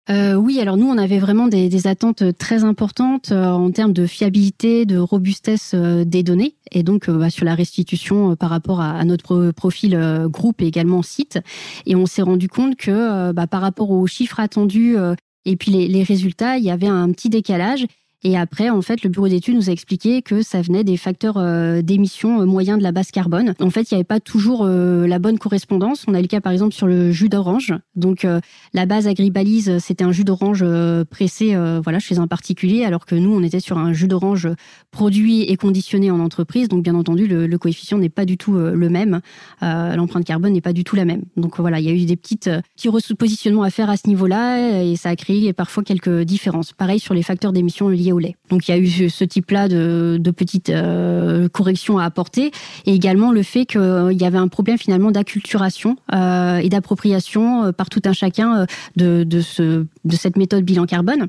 Euh, 0.08 0.34
oui, 0.34 0.58
alors 0.58 0.76
nous, 0.76 0.88
on 0.88 0.98
avait 0.98 1.20
vraiment 1.20 1.46
des, 1.46 1.86
attentes 1.86 2.36
très 2.36 2.64
importantes 2.64 3.30
euh, 3.30 3.46
en 3.46 3.70
termes 3.70 3.92
de 3.92 4.06
fiabilité, 4.06 4.84
de 4.86 4.98
robustesse 4.98 5.72
euh, 5.74 6.04
des 6.04 6.24
données, 6.24 6.56
et 6.72 6.82
donc 6.82 7.08
bah, 7.08 7.30
sur 7.30 7.44
la 7.44 7.54
restitution 7.54 8.34
par 8.34 8.50
rapport 8.50 8.80
à, 8.80 9.04
notre 9.04 9.52
profil 9.52 9.96
groupe 10.24 10.62
et 10.62 10.66
également 10.66 11.02
site. 11.02 11.38
Et 11.86 11.94
on 11.94 12.06
s'est 12.06 12.22
rendu 12.22 12.48
compte 12.48 12.76
que 12.76 13.30
bah, 13.32 13.46
par 13.46 13.60
rapport 13.60 13.90
aux 13.90 14.06
chiffres 14.06 14.40
attendus 14.40 14.96
et 15.44 15.56
puis 15.56 15.70
les, 15.70 15.86
les 15.86 16.02
résultats, 16.02 16.56
il 16.56 16.64
y 16.64 16.70
avait 16.70 16.88
un 16.88 17.10
petit 17.12 17.28
décalage 17.28 17.86
Et 18.22 18.36
après, 18.36 18.70
en 18.70 18.82
fait, 18.82 19.02
le 19.02 19.10
bureau 19.10 19.28
d'études 19.28 19.54
nous 19.54 19.70
a 19.70 19.72
expliqué 19.72 20.22
que 20.22 20.42
ça 20.42 20.60
venait 20.60 20.84
des 20.84 20.96
facteurs 20.96 21.36
euh, 21.36 21.82
d'émission 21.82 22.44
moyens 22.46 22.78
de 22.78 22.82
la 22.82 22.92
base 22.92 23.10
carbone. 23.10 23.54
En 23.60 23.70
fait, 23.70 23.90
il 23.90 23.94
n'y 23.94 23.96
avait 23.96 24.04
pas 24.04 24.20
toujours 24.20 24.66
la 24.66 25.18
bonne 25.18 25.38
correspondance. 25.38 26.04
On 26.06 26.14
a 26.14 26.18
eu 26.18 26.22
le 26.22 26.28
cas, 26.28 26.40
par 26.40 26.52
exemple, 26.52 26.74
sur 26.74 26.86
le 26.86 27.12
jus 27.12 27.28
d'orange. 27.28 27.72
Donc, 27.94 28.26
la 28.72 28.86
base 28.86 29.06
agribalise, 29.06 29.78
c'était 29.78 30.04
un 30.04 30.12
jus 30.12 30.24
d'orange 30.24 30.64
pressé, 31.10 31.56
voilà, 31.82 31.98
chez 31.98 32.18
un 32.18 32.26
particulier, 32.26 32.84
alors 32.84 33.06
que 33.06 33.14
nous, 33.14 33.32
on 33.32 33.42
était 33.42 33.60
sur 33.60 33.78
un 33.78 33.92
jus 33.92 34.08
d'orange 34.08 34.48
produit 34.90 35.42
et 35.42 35.56
conditionné 35.56 36.10
en 36.10 36.20
entreprise. 36.20 36.68
Donc, 36.68 36.82
bien 36.82 36.94
entendu, 36.94 37.26
le, 37.26 37.58
coefficient 37.58 37.98
n'est 37.98 38.08
pas 38.08 38.24
du 38.24 38.36
tout 38.36 38.54
le 38.54 38.88
même. 38.88 39.20
L'empreinte 39.60 40.24
carbone 40.24 40.52
n'est 40.52 40.60
pas 40.60 40.72
du 40.72 40.84
tout 40.84 40.96
la 40.96 41.04
même. 41.04 41.22
Donc 41.36 41.58
voilà, 41.58 41.80
il 41.80 41.86
y 41.86 41.88
a 41.88 41.92
eu 41.92 42.04
des 42.04 42.16
petites 42.16 42.50
petits 42.76 43.14
positionnements 43.14 43.62
à 43.62 43.70
faire 43.70 43.90
à 43.90 43.96
ce 43.96 44.08
niveau-là 44.08 44.82
et 44.82 44.96
ça 44.96 45.10
a 45.10 45.16
créé 45.16 45.52
parfois 45.52 45.82
quelques 45.82 46.22
différences. 46.22 46.72
Pareil 46.72 46.98
sur 46.98 47.14
les 47.14 47.22
facteurs 47.22 47.52
d'émission 47.52 47.88
liés 47.88 48.09
Donc 48.48 48.68
il 48.68 48.70
y 48.70 48.74
a 48.74 48.78
eu 48.78 49.08
ce 49.08 49.24
type-là 49.24 49.68
de, 49.68 50.30
petites 50.30 50.70
euh, 50.70 51.48
corrections 51.48 51.98
à 51.98 52.04
apporter 52.04 52.50
et 52.86 52.94
également 52.94 53.32
le 53.32 53.42
fait 53.42 53.66
qu'il 53.66 54.16
y 54.18 54.24
avait 54.24 54.38
un 54.38 54.48
problème 54.48 54.78
finalement 54.78 55.10
d'acculturation 55.10 55.96
euh, 56.12 56.58
et 56.58 56.68
d'appropriation 56.68 57.64
euh, 57.64 57.72
par 57.72 57.90
tout 57.90 58.02
un 58.04 58.12
chacun 58.12 58.66
de, 58.96 59.24
de, 59.24 59.40
ce, 59.40 59.86
de 60.04 60.16
cette 60.16 60.36
méthode 60.36 60.64
bilan 60.64 60.86
carbone 60.86 61.28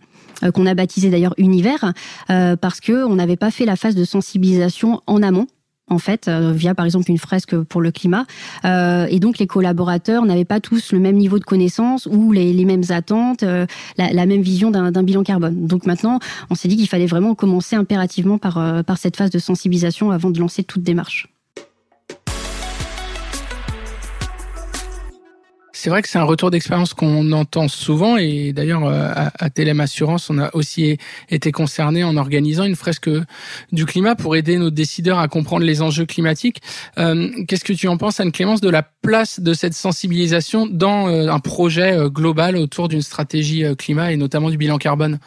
qu'on 0.54 0.66
a 0.66 0.74
baptisé 0.74 1.10
d'ailleurs 1.10 1.36
univers 1.38 1.94
parce 2.28 2.80
que 2.80 3.06
on 3.06 3.16
n'avait 3.16 3.36
pas 3.36 3.52
fait 3.52 3.66
la 3.66 3.76
phase 3.76 3.96
de 3.96 4.04
sensibilisation 4.04 5.02
en 5.06 5.22
amont 5.22 5.48
en 5.92 5.98
fait, 5.98 6.28
euh, 6.28 6.54
via 6.54 6.74
par 6.74 6.86
exemple 6.86 7.12
une 7.12 7.18
fresque 7.18 7.56
pour 7.56 7.82
le 7.82 7.92
climat. 7.92 8.26
Euh, 8.66 9.06
et 9.10 9.20
donc 9.20 9.38
les 9.38 9.48
collaborateurs 9.48 10.26
n'avaient 10.26 10.46
pas 10.46 10.60
tous 10.60 10.94
le 10.94 11.00
même 11.00 11.18
niveau 11.18 11.38
de 11.38 11.44
connaissance 11.44 12.08
ou 12.10 12.32
les, 12.32 12.66
mêmes 12.66 12.84
attentes, 12.90 13.44
euh, 13.44 13.66
la, 13.98 14.26
même 14.26 14.42
vision 14.42 14.72
d'un 14.72 15.04
bilan 15.04 15.24
carbone. 15.24 15.68
Donc 15.68 15.86
maintenant, 15.86 16.20
on 16.50 16.56
s'est 16.56 16.68
dit 16.68 16.78
qu'il 16.78 16.88
fallait 16.88 17.08
vraiment 17.08 17.36
commencer 17.36 17.76
impérativement 17.76 18.38
par, 18.38 18.84
par 18.86 18.98
cette 18.98 19.18
phase 19.18 19.32
de 19.32 19.40
sensibilisation 19.40 20.12
avant 20.12 20.30
de 20.30 20.40
lancer 20.40 20.64
toute 20.64 20.84
démarche. 20.84 21.28
C'est 25.82 25.90
vrai 25.90 26.04
que 26.04 26.10
c'est 26.10 26.20
un 26.20 26.26
retour 26.26 26.52
d'expérience 26.52 26.94
qu'on 26.94 27.32
entend 27.32 27.68
souvent 27.68 28.16
et 28.16 28.54
d'ailleurs 28.54 28.86
euh, 28.86 29.12
à, 29.16 29.32
à 29.40 29.82
Assurance, 29.82 30.30
on 30.30 30.38
a 30.38 30.52
aussi 30.54 31.00
été 31.28 31.52
concerné 31.52 32.04
en 32.04 32.18
organisant 32.18 32.66
une 32.66 32.76
fresque 32.76 33.10
du 33.72 33.88
climat 33.88 34.14
pour 34.14 34.36
aider 34.36 34.60
nos 34.60 34.70
décideurs 34.70 35.18
à 35.18 35.28
comprendre 35.28 35.66
les 35.66 35.82
enjeux 35.82 36.06
climatiques. 36.06 36.62
Euh, 37.00 37.32
qu'est-ce 37.48 37.64
que 37.64 37.74
tu 37.74 37.88
en 37.88 37.98
penses, 37.98 38.20
Anne-Clémence, 38.20 38.62
de 38.62 38.70
la 38.70 38.84
place 38.84 39.40
de 39.40 39.56
cette 39.56 39.74
sensibilisation 39.74 40.68
dans 40.68 41.08
euh, 41.08 41.32
un 41.32 41.40
projet 41.40 41.98
global 42.10 42.58
autour 42.58 42.88
d'une 42.88 43.02
stratégie 43.02 43.64
climat 43.76 44.12
et 44.12 44.18
notamment 44.18 44.52
du 44.52 44.58
bilan 44.58 44.78
carbone? 44.78 45.18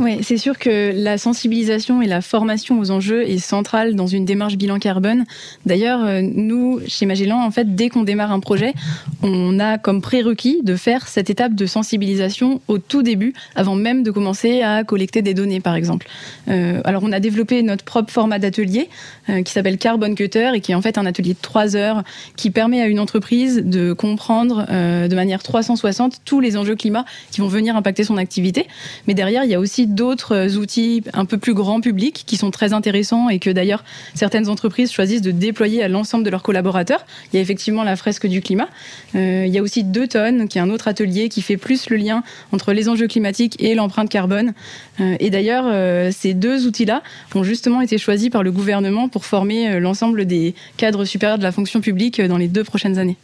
Oui, 0.00 0.18
c'est 0.22 0.38
sûr 0.38 0.58
que 0.58 0.92
la 0.92 1.18
sensibilisation 1.18 2.02
et 2.02 2.06
la 2.06 2.20
formation 2.20 2.80
aux 2.80 2.90
enjeux 2.90 3.22
est 3.28 3.38
centrale 3.38 3.94
dans 3.94 4.08
une 4.08 4.24
démarche 4.24 4.56
bilan 4.56 4.80
carbone. 4.80 5.24
D'ailleurs, 5.66 6.02
euh, 6.02 6.20
nous, 6.20 6.80
chez 6.88 7.06
Magellan, 7.06 7.40
en 7.40 7.50
fait, 7.52 7.76
dès 7.76 7.90
qu'on 7.90 8.02
démarre 8.02 8.32
un 8.32 8.40
projet, 8.40 8.74
on 9.22 9.60
a 9.60 9.78
comme 9.78 10.00
prérequis 10.00 10.62
de 10.64 10.74
faire 10.74 11.06
cette 11.06 11.30
étape 11.30 11.54
de 11.54 11.66
sensibilisation 11.66 12.60
au 12.66 12.78
tout 12.78 13.04
début, 13.04 13.34
avant 13.54 13.76
même 13.76 14.02
de 14.02 14.10
commencer 14.10 14.62
à 14.62 14.82
collecter 14.82 15.22
des 15.22 15.32
données, 15.32 15.60
par 15.60 15.76
exemple. 15.76 16.08
Euh, 16.48 16.80
alors, 16.84 17.04
on 17.04 17.12
a 17.12 17.20
développé 17.20 17.62
notre 17.62 17.84
propre 17.84 18.12
format 18.12 18.40
d'atelier 18.40 18.88
euh, 19.28 19.42
qui 19.42 19.52
s'appelle 19.52 19.78
Carbon 19.78 20.12
Cutter 20.16 20.50
et 20.54 20.60
qui 20.60 20.72
est 20.72 20.74
en 20.74 20.82
fait 20.82 20.98
un 20.98 21.06
atelier 21.06 21.34
de 21.34 21.38
trois 21.40 21.76
heures 21.76 22.02
qui 22.36 22.50
permet 22.50 22.82
à 22.82 22.86
une 22.86 22.98
entreprise 22.98 23.62
de 23.64 23.92
comprendre 23.92 24.66
de 24.68 25.14
manière 25.14 25.42
360 25.42 26.22
tous 26.24 26.40
les 26.40 26.56
enjeux 26.56 26.74
climat 26.74 27.04
qui 27.30 27.40
vont 27.40 27.48
venir 27.48 27.76
impacter 27.76 28.02
son 28.02 28.16
activité. 28.16 28.66
Mais 29.06 29.14
derrière, 29.14 29.44
il 29.44 29.50
y 29.50 29.54
a 29.54 29.60
aussi 29.60 29.73
d'autres 29.82 30.56
outils 30.56 31.02
un 31.12 31.24
peu 31.24 31.38
plus 31.38 31.54
grand 31.54 31.80
public 31.80 32.24
qui 32.26 32.36
sont 32.36 32.50
très 32.50 32.72
intéressants 32.72 33.28
et 33.28 33.38
que 33.38 33.50
d'ailleurs 33.50 33.84
certaines 34.14 34.48
entreprises 34.48 34.92
choisissent 34.92 35.22
de 35.22 35.30
déployer 35.30 35.82
à 35.82 35.88
l'ensemble 35.88 36.24
de 36.24 36.30
leurs 36.30 36.42
collaborateurs. 36.42 37.04
Il 37.32 37.36
y 37.36 37.38
a 37.38 37.42
effectivement 37.42 37.82
la 37.82 37.96
fresque 37.96 38.26
du 38.26 38.40
climat. 38.40 38.68
Euh, 39.14 39.44
il 39.46 39.52
y 39.52 39.58
a 39.58 39.62
aussi 39.62 39.84
Deux 39.84 40.06
tonnes, 40.06 40.48
qui 40.48 40.58
est 40.58 40.60
un 40.60 40.70
autre 40.70 40.88
atelier 40.88 41.28
qui 41.28 41.42
fait 41.42 41.56
plus 41.56 41.90
le 41.90 41.96
lien 41.96 42.22
entre 42.52 42.72
les 42.72 42.88
enjeux 42.88 43.06
climatiques 43.06 43.62
et 43.62 43.74
l'empreinte 43.74 44.08
carbone. 44.08 44.54
Euh, 45.00 45.16
et 45.20 45.30
d'ailleurs, 45.30 45.64
euh, 45.66 46.10
ces 46.10 46.34
deux 46.34 46.66
outils-là 46.66 47.02
ont 47.34 47.42
justement 47.42 47.80
été 47.80 47.98
choisis 47.98 48.30
par 48.30 48.42
le 48.42 48.52
gouvernement 48.52 49.08
pour 49.08 49.24
former 49.24 49.80
l'ensemble 49.80 50.24
des 50.24 50.54
cadres 50.76 51.04
supérieurs 51.04 51.38
de 51.38 51.42
la 51.42 51.52
fonction 51.52 51.80
publique 51.80 52.20
dans 52.20 52.38
les 52.38 52.48
deux 52.48 52.64
prochaines 52.64 52.98
années. 52.98 53.16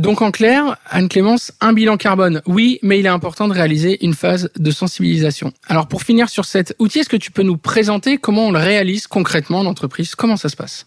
Donc 0.00 0.22
en 0.22 0.30
clair, 0.30 0.78
Anne-Clémence, 0.88 1.52
un 1.60 1.74
bilan 1.74 1.98
carbone, 1.98 2.40
oui, 2.46 2.78
mais 2.82 2.98
il 2.98 3.04
est 3.04 3.10
important 3.10 3.48
de 3.48 3.52
réaliser 3.52 4.02
une 4.02 4.14
phase 4.14 4.48
de 4.58 4.70
sensibilisation. 4.70 5.52
Alors 5.66 5.88
pour 5.88 6.04
finir 6.04 6.30
sur 6.30 6.46
cet 6.46 6.74
outil, 6.78 7.00
est-ce 7.00 7.10
que 7.10 7.18
tu 7.18 7.30
peux 7.30 7.42
nous 7.42 7.58
présenter 7.58 8.16
comment 8.16 8.46
on 8.46 8.50
le 8.50 8.58
réalise 8.58 9.06
concrètement 9.06 9.60
en 9.60 9.66
entreprise? 9.66 10.14
Comment 10.14 10.38
ça 10.38 10.48
se 10.48 10.56
passe? 10.56 10.86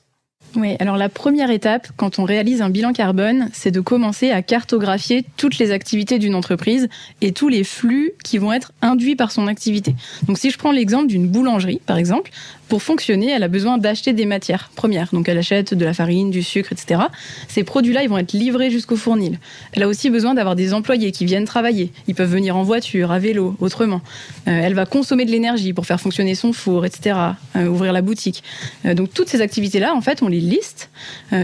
Oui, 0.55 0.75
alors 0.79 0.97
la 0.97 1.09
première 1.09 1.49
étape, 1.49 1.87
quand 1.97 2.19
on 2.19 2.25
réalise 2.25 2.61
un 2.61 2.69
bilan 2.69 2.93
carbone, 2.93 3.49
c'est 3.53 3.71
de 3.71 3.79
commencer 3.79 4.29
à 4.29 4.43
cartographier 4.43 5.25
toutes 5.35 5.57
les 5.57 5.71
activités 5.71 6.19
d'une 6.19 6.35
entreprise 6.35 6.89
et 7.21 7.31
tous 7.31 7.49
les 7.49 7.63
flux 7.63 8.11
qui 8.23 8.37
vont 8.37 8.53
être 8.53 8.71
induits 8.81 9.15
par 9.15 9.31
son 9.31 9.47
activité. 9.47 9.95
Donc 10.27 10.37
si 10.37 10.51
je 10.51 10.57
prends 10.57 10.71
l'exemple 10.71 11.07
d'une 11.07 11.27
boulangerie, 11.27 11.81
par 11.85 11.97
exemple, 11.97 12.29
pour 12.73 12.81
fonctionner, 12.81 13.29
elle 13.29 13.43
a 13.43 13.47
besoin 13.47 13.77
d'acheter 13.77 14.13
des 14.13 14.25
matières 14.25 14.71
premières. 14.75 15.09
Donc 15.13 15.29
elle 15.29 15.37
achète 15.37 15.73
de 15.73 15.85
la 15.85 15.93
farine, 15.93 16.31
du 16.31 16.41
sucre, 16.41 16.71
etc. 16.71 17.01
Ces 17.47 17.63
produits-là, 17.63 18.03
ils 18.03 18.09
vont 18.09 18.17
être 18.17 18.33
livrés 18.33 18.71
jusqu'au 18.71 18.95
fournil. 18.95 19.37
Elle 19.73 19.83
a 19.83 19.87
aussi 19.87 20.09
besoin 20.09 20.33
d'avoir 20.33 20.55
des 20.55 20.73
employés 20.73 21.11
qui 21.11 21.25
viennent 21.25 21.45
travailler. 21.45 21.91
Ils 22.07 22.15
peuvent 22.15 22.31
venir 22.31 22.57
en 22.57 22.63
voiture, 22.63 23.11
à 23.11 23.19
vélo, 23.19 23.55
autrement. 23.59 24.01
Euh, 24.47 24.59
elle 24.63 24.73
va 24.73 24.85
consommer 24.85 25.25
de 25.25 25.31
l'énergie 25.31 25.73
pour 25.73 25.85
faire 25.85 26.01
fonctionner 26.01 26.35
son 26.35 26.51
four, 26.51 26.85
etc. 26.85 27.15
Euh, 27.55 27.67
ouvrir 27.67 27.93
la 27.93 28.01
boutique. 28.01 28.43
Euh, 28.85 28.93
donc 28.93 29.13
toutes 29.13 29.29
ces 29.29 29.41
activités-là, 29.41 29.93
en 29.93 30.01
fait, 30.01 30.23
on 30.23 30.27
les 30.27 30.39
liste 30.43 30.89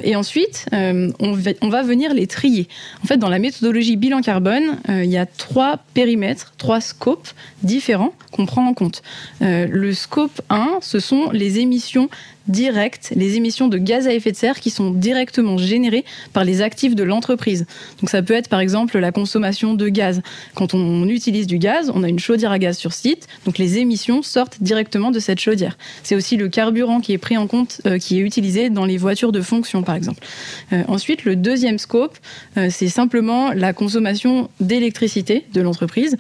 et 0.04 0.16
ensuite 0.16 0.66
on 0.72 1.34
va, 1.34 1.52
on 1.62 1.70
va 1.70 1.84
venir 1.84 2.14
les 2.14 2.28
trier. 2.28 2.68
En 3.04 3.08
fait, 3.08 3.18
dans 3.18 3.30
la 3.30 3.40
méthodologie 3.40 3.96
bilan 3.96 4.22
carbone, 4.22 4.80
il 4.88 5.10
y 5.10 5.18
a 5.18 5.26
trois 5.26 5.80
périmètres, 5.94 6.54
trois 6.58 6.82
scopes 6.82 7.30
différents 7.64 8.14
qu'on 8.32 8.46
prend 8.46 8.66
en 8.68 8.74
compte. 8.74 9.02
le 9.42 9.94
scope 9.94 10.42
1, 10.50 10.80
ce 10.82 11.00
sont 11.00 11.30
les 11.32 11.60
émissions 11.60 12.10
directes, 12.50 13.14
les 13.16 13.36
émissions 13.36 13.68
de 13.68 13.78
gaz 13.78 14.08
à 14.08 14.14
effet 14.14 14.32
de 14.32 14.36
serre 14.36 14.60
qui 14.60 14.70
sont 14.70 14.92
directement 14.92 15.58
générées 15.58 16.04
par 16.34 16.44
les 16.44 16.62
actifs 16.62 16.96
de 16.96 17.04
l'entreprise. 17.04 17.66
Donc 18.00 18.10
ça 18.10 18.22
peut 18.22 18.34
être 18.34 18.50
par 18.50 18.60
exemple 18.60 18.98
la 18.98 19.12
consommation 19.12 19.74
de 19.74 19.88
gaz. 19.88 20.22
Quand 20.56 20.74
on 20.74 21.08
utilise 21.08 21.48
du 21.48 21.60
gaz, 21.60 21.92
on 21.94 22.04
a 22.04 22.10
une 22.10 22.20
chaudière 22.20 22.52
à 22.52 22.60
gaz 22.60 22.78
sur 22.78 22.94
site, 22.94 23.28
donc 23.46 23.58
les 23.58 23.78
émissions 23.78 24.22
sortent 24.22 24.58
directement 24.62 25.12
de 25.12 25.20
cette 25.20 25.40
chaudière. 25.40 25.78
C'est 26.04 26.16
aussi 26.16 26.38
le 26.38 26.50
carburant 26.50 27.00
qui 27.00 27.14
est 27.14 27.18
pris 27.18 27.38
en 27.38 27.48
compte, 27.48 27.82
euh, 27.86 27.98
qui 27.98 28.18
est 28.18 28.22
utilisé 28.22 28.70
dans 28.70 28.86
les 28.86 28.98
voitures 28.98 29.32
de 29.32 29.42
fonction 29.42 29.84
par 29.84 29.96
exemple. 29.96 30.26
Euh, 30.74 30.84
ensuite, 30.88 31.26
le 31.26 31.36
deuxième 31.36 31.78
scope, 31.78 32.18
euh, 32.58 32.70
c'est 32.72 32.88
simplement 32.88 33.52
la 33.54 33.74
consommation 33.74 34.50
d'électricité 34.60 35.46
de 35.54 35.62
l'entreprise. 35.62 36.18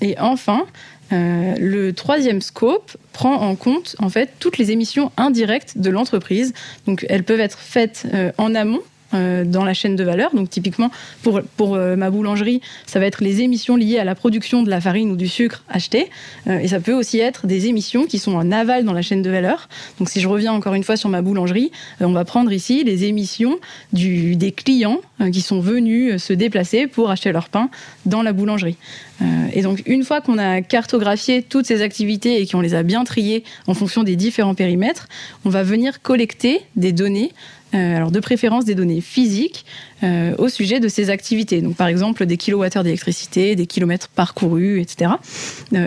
et 0.00 0.16
enfin, 0.18 0.66
euh, 1.12 1.54
le 1.58 1.92
troisième 1.92 2.40
scope 2.40 2.96
prend 3.12 3.34
en 3.34 3.54
compte 3.54 3.96
en 3.98 4.08
fait 4.08 4.30
toutes 4.38 4.58
les 4.58 4.70
émissions 4.70 5.12
indirectes 5.16 5.78
de 5.78 5.90
l'entreprise. 5.90 6.52
Donc 6.86 7.04
elles 7.08 7.24
peuvent 7.24 7.40
être 7.40 7.58
faites 7.58 8.06
euh, 8.12 8.32
en 8.38 8.54
amont 8.54 8.82
euh, 9.14 9.44
dans 9.44 9.64
la 9.64 9.74
chaîne 9.74 9.96
de 9.96 10.04
valeur. 10.04 10.34
Donc 10.34 10.50
typiquement 10.50 10.90
pour, 11.22 11.40
pour 11.56 11.76
ma 11.76 12.10
boulangerie, 12.10 12.60
ça 12.86 12.98
va 12.98 13.06
être 13.06 13.22
les 13.22 13.40
émissions 13.40 13.76
liées 13.76 13.98
à 13.98 14.04
la 14.04 14.14
production 14.14 14.62
de 14.62 14.70
la 14.70 14.80
farine 14.80 15.10
ou 15.10 15.16
du 15.16 15.28
sucre 15.28 15.64
acheté. 15.68 16.10
et 16.46 16.68
ça 16.68 16.80
peut 16.80 16.92
aussi 16.92 17.18
être 17.18 17.46
des 17.46 17.66
émissions 17.66 18.06
qui 18.06 18.18
sont 18.18 18.34
en 18.34 18.50
aval 18.52 18.84
dans 18.84 18.92
la 18.92 19.02
chaîne 19.02 19.22
de 19.22 19.30
valeur. 19.30 19.68
Donc 19.98 20.08
si 20.08 20.20
je 20.20 20.28
reviens 20.28 20.52
encore 20.52 20.74
une 20.74 20.84
fois 20.84 20.96
sur 20.96 21.08
ma 21.08 21.22
boulangerie, 21.22 21.70
on 22.00 22.12
va 22.12 22.24
prendre 22.24 22.52
ici 22.52 22.84
les 22.84 23.04
émissions 23.04 23.58
des 23.92 24.52
clients 24.52 25.00
qui 25.32 25.40
sont 25.40 25.60
venus 25.60 26.22
se 26.22 26.32
déplacer 26.32 26.86
pour 26.86 27.10
acheter 27.10 27.32
leur 27.32 27.48
pain 27.48 27.70
dans 28.06 28.22
la 28.22 28.32
boulangerie. 28.32 28.76
Euh, 29.22 29.24
et 29.52 29.62
donc, 29.62 29.82
une 29.86 30.04
fois 30.04 30.20
qu'on 30.20 30.38
a 30.38 30.60
cartographié 30.60 31.42
toutes 31.42 31.66
ces 31.66 31.82
activités 31.82 32.40
et 32.40 32.46
qu'on 32.46 32.60
les 32.60 32.74
a 32.74 32.82
bien 32.82 33.04
triées 33.04 33.44
en 33.66 33.74
fonction 33.74 34.02
des 34.02 34.16
différents 34.16 34.54
périmètres, 34.54 35.08
on 35.44 35.50
va 35.50 35.62
venir 35.62 36.02
collecter 36.02 36.62
des 36.76 36.92
données 36.92 37.32
euh, 37.32 37.63
alors 37.74 38.10
de 38.10 38.20
préférence 38.20 38.64
des 38.64 38.74
données 38.74 39.00
physiques 39.00 39.64
euh, 40.02 40.34
au 40.38 40.48
sujet 40.48 40.80
de 40.80 40.88
ces 40.88 41.10
activités. 41.10 41.60
Donc 41.60 41.76
par 41.76 41.88
exemple 41.88 42.26
des 42.26 42.36
kilowattheures 42.36 42.84
d'électricité, 42.84 43.56
des 43.56 43.66
kilomètres 43.66 44.08
parcourus, 44.08 44.80
etc. 44.80 45.12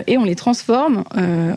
et 0.06 0.18
on 0.18 0.24
les 0.24 0.36
transforme 0.36 1.04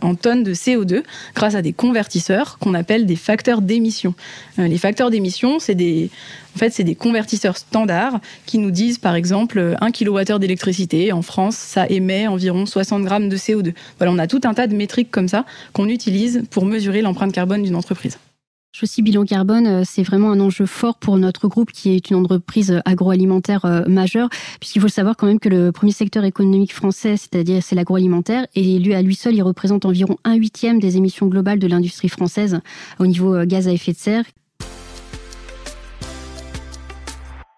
en 0.01 0.15
tonnes 0.15 0.43
de 0.43 0.53
CO2 0.53 1.03
grâce 1.35 1.55
à 1.55 1.61
des 1.61 1.73
convertisseurs 1.73 2.57
qu'on 2.59 2.73
appelle 2.73 3.05
des 3.05 3.15
facteurs 3.15 3.61
d'émission. 3.61 4.13
les 4.57 4.77
facteurs 4.77 5.09
d'émission, 5.09 5.59
c'est 5.59 5.75
des 5.75 6.09
en 6.55 6.59
fait, 6.59 6.71
c'est 6.71 6.83
des 6.83 6.95
convertisseurs 6.95 7.57
standards 7.57 8.19
qui 8.45 8.57
nous 8.57 8.71
disent, 8.71 8.97
par 8.97 9.15
exemple, 9.15 9.75
1 9.79 9.91
kWh 9.91 10.39
d'électricité 10.39 11.11
en 11.11 11.21
France, 11.21 11.55
ça 11.55 11.87
émet 11.87 12.27
environ 12.27 12.65
60 12.65 13.03
grammes 13.03 13.29
de 13.29 13.37
CO2. 13.37 13.73
Voilà, 13.97 14.11
on 14.11 14.17
a 14.17 14.27
tout 14.27 14.41
un 14.43 14.53
tas 14.53 14.67
de 14.67 14.75
métriques 14.75 15.11
comme 15.11 15.27
ça 15.27 15.45
qu'on 15.73 15.87
utilise 15.87 16.43
pour 16.49 16.65
mesurer 16.65 17.01
l'empreinte 17.01 17.31
carbone 17.31 17.63
d'une 17.63 17.75
entreprise. 17.75 18.17
Aussi, 18.81 19.03
bilan 19.03 19.25
carbone, 19.25 19.67
euh, 19.67 19.81
c'est 19.85 20.01
vraiment 20.01 20.31
un 20.31 20.39
enjeu 20.39 20.65
fort 20.65 20.97
pour 20.97 21.15
notre 21.17 21.47
groupe 21.47 21.71
qui 21.71 21.91
est 21.91 22.09
une 22.09 22.15
entreprise 22.15 22.81
agroalimentaire 22.83 23.63
euh, 23.65 23.83
majeure, 23.87 24.27
puisqu'il 24.59 24.81
faut 24.81 24.87
savoir 24.87 25.17
quand 25.17 25.27
même 25.27 25.39
que 25.39 25.49
le 25.49 25.71
premier 25.71 25.91
secteur 25.91 26.23
économique 26.23 26.73
français, 26.73 27.15
c'est-à-dire 27.15 27.61
c'est 27.61 27.75
l'agroalimentaire, 27.75 28.47
et 28.55 28.79
lui 28.79 28.95
à 28.95 29.03
lui 29.03 29.13
seul, 29.13 29.35
il 29.35 29.43
représente 29.43 29.85
environ 29.85 30.17
un 30.23 30.33
huitième 30.33 30.79
des 30.79 30.97
émissions 30.97 31.27
globales 31.27 31.59
de 31.59 31.67
l'industrie 31.67 32.09
française 32.09 32.59
au 32.97 33.05
niveau 33.05 33.35
euh, 33.35 33.45
gaz 33.45 33.67
à 33.67 33.71
effet 33.71 33.91
de 33.91 33.97
serre. 33.97 34.23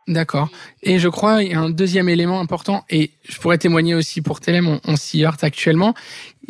D'accord. 0.08 0.50
Et 0.82 1.00
je 1.00 1.08
crois, 1.08 1.44
il 1.44 1.52
y 1.52 1.54
a 1.54 1.62
un 1.62 1.70
deuxième 1.70 2.10
élément 2.10 2.42
important, 2.42 2.84
et 2.90 3.12
je 3.28 3.38
pourrais 3.38 3.58
témoigner 3.58 3.96
aussi 3.96 4.22
pour 4.22 4.42
Telem, 4.42 4.80
on, 4.86 4.96
s'y 4.98 5.24
heurte 5.24 5.46
actuellement. 5.46 5.94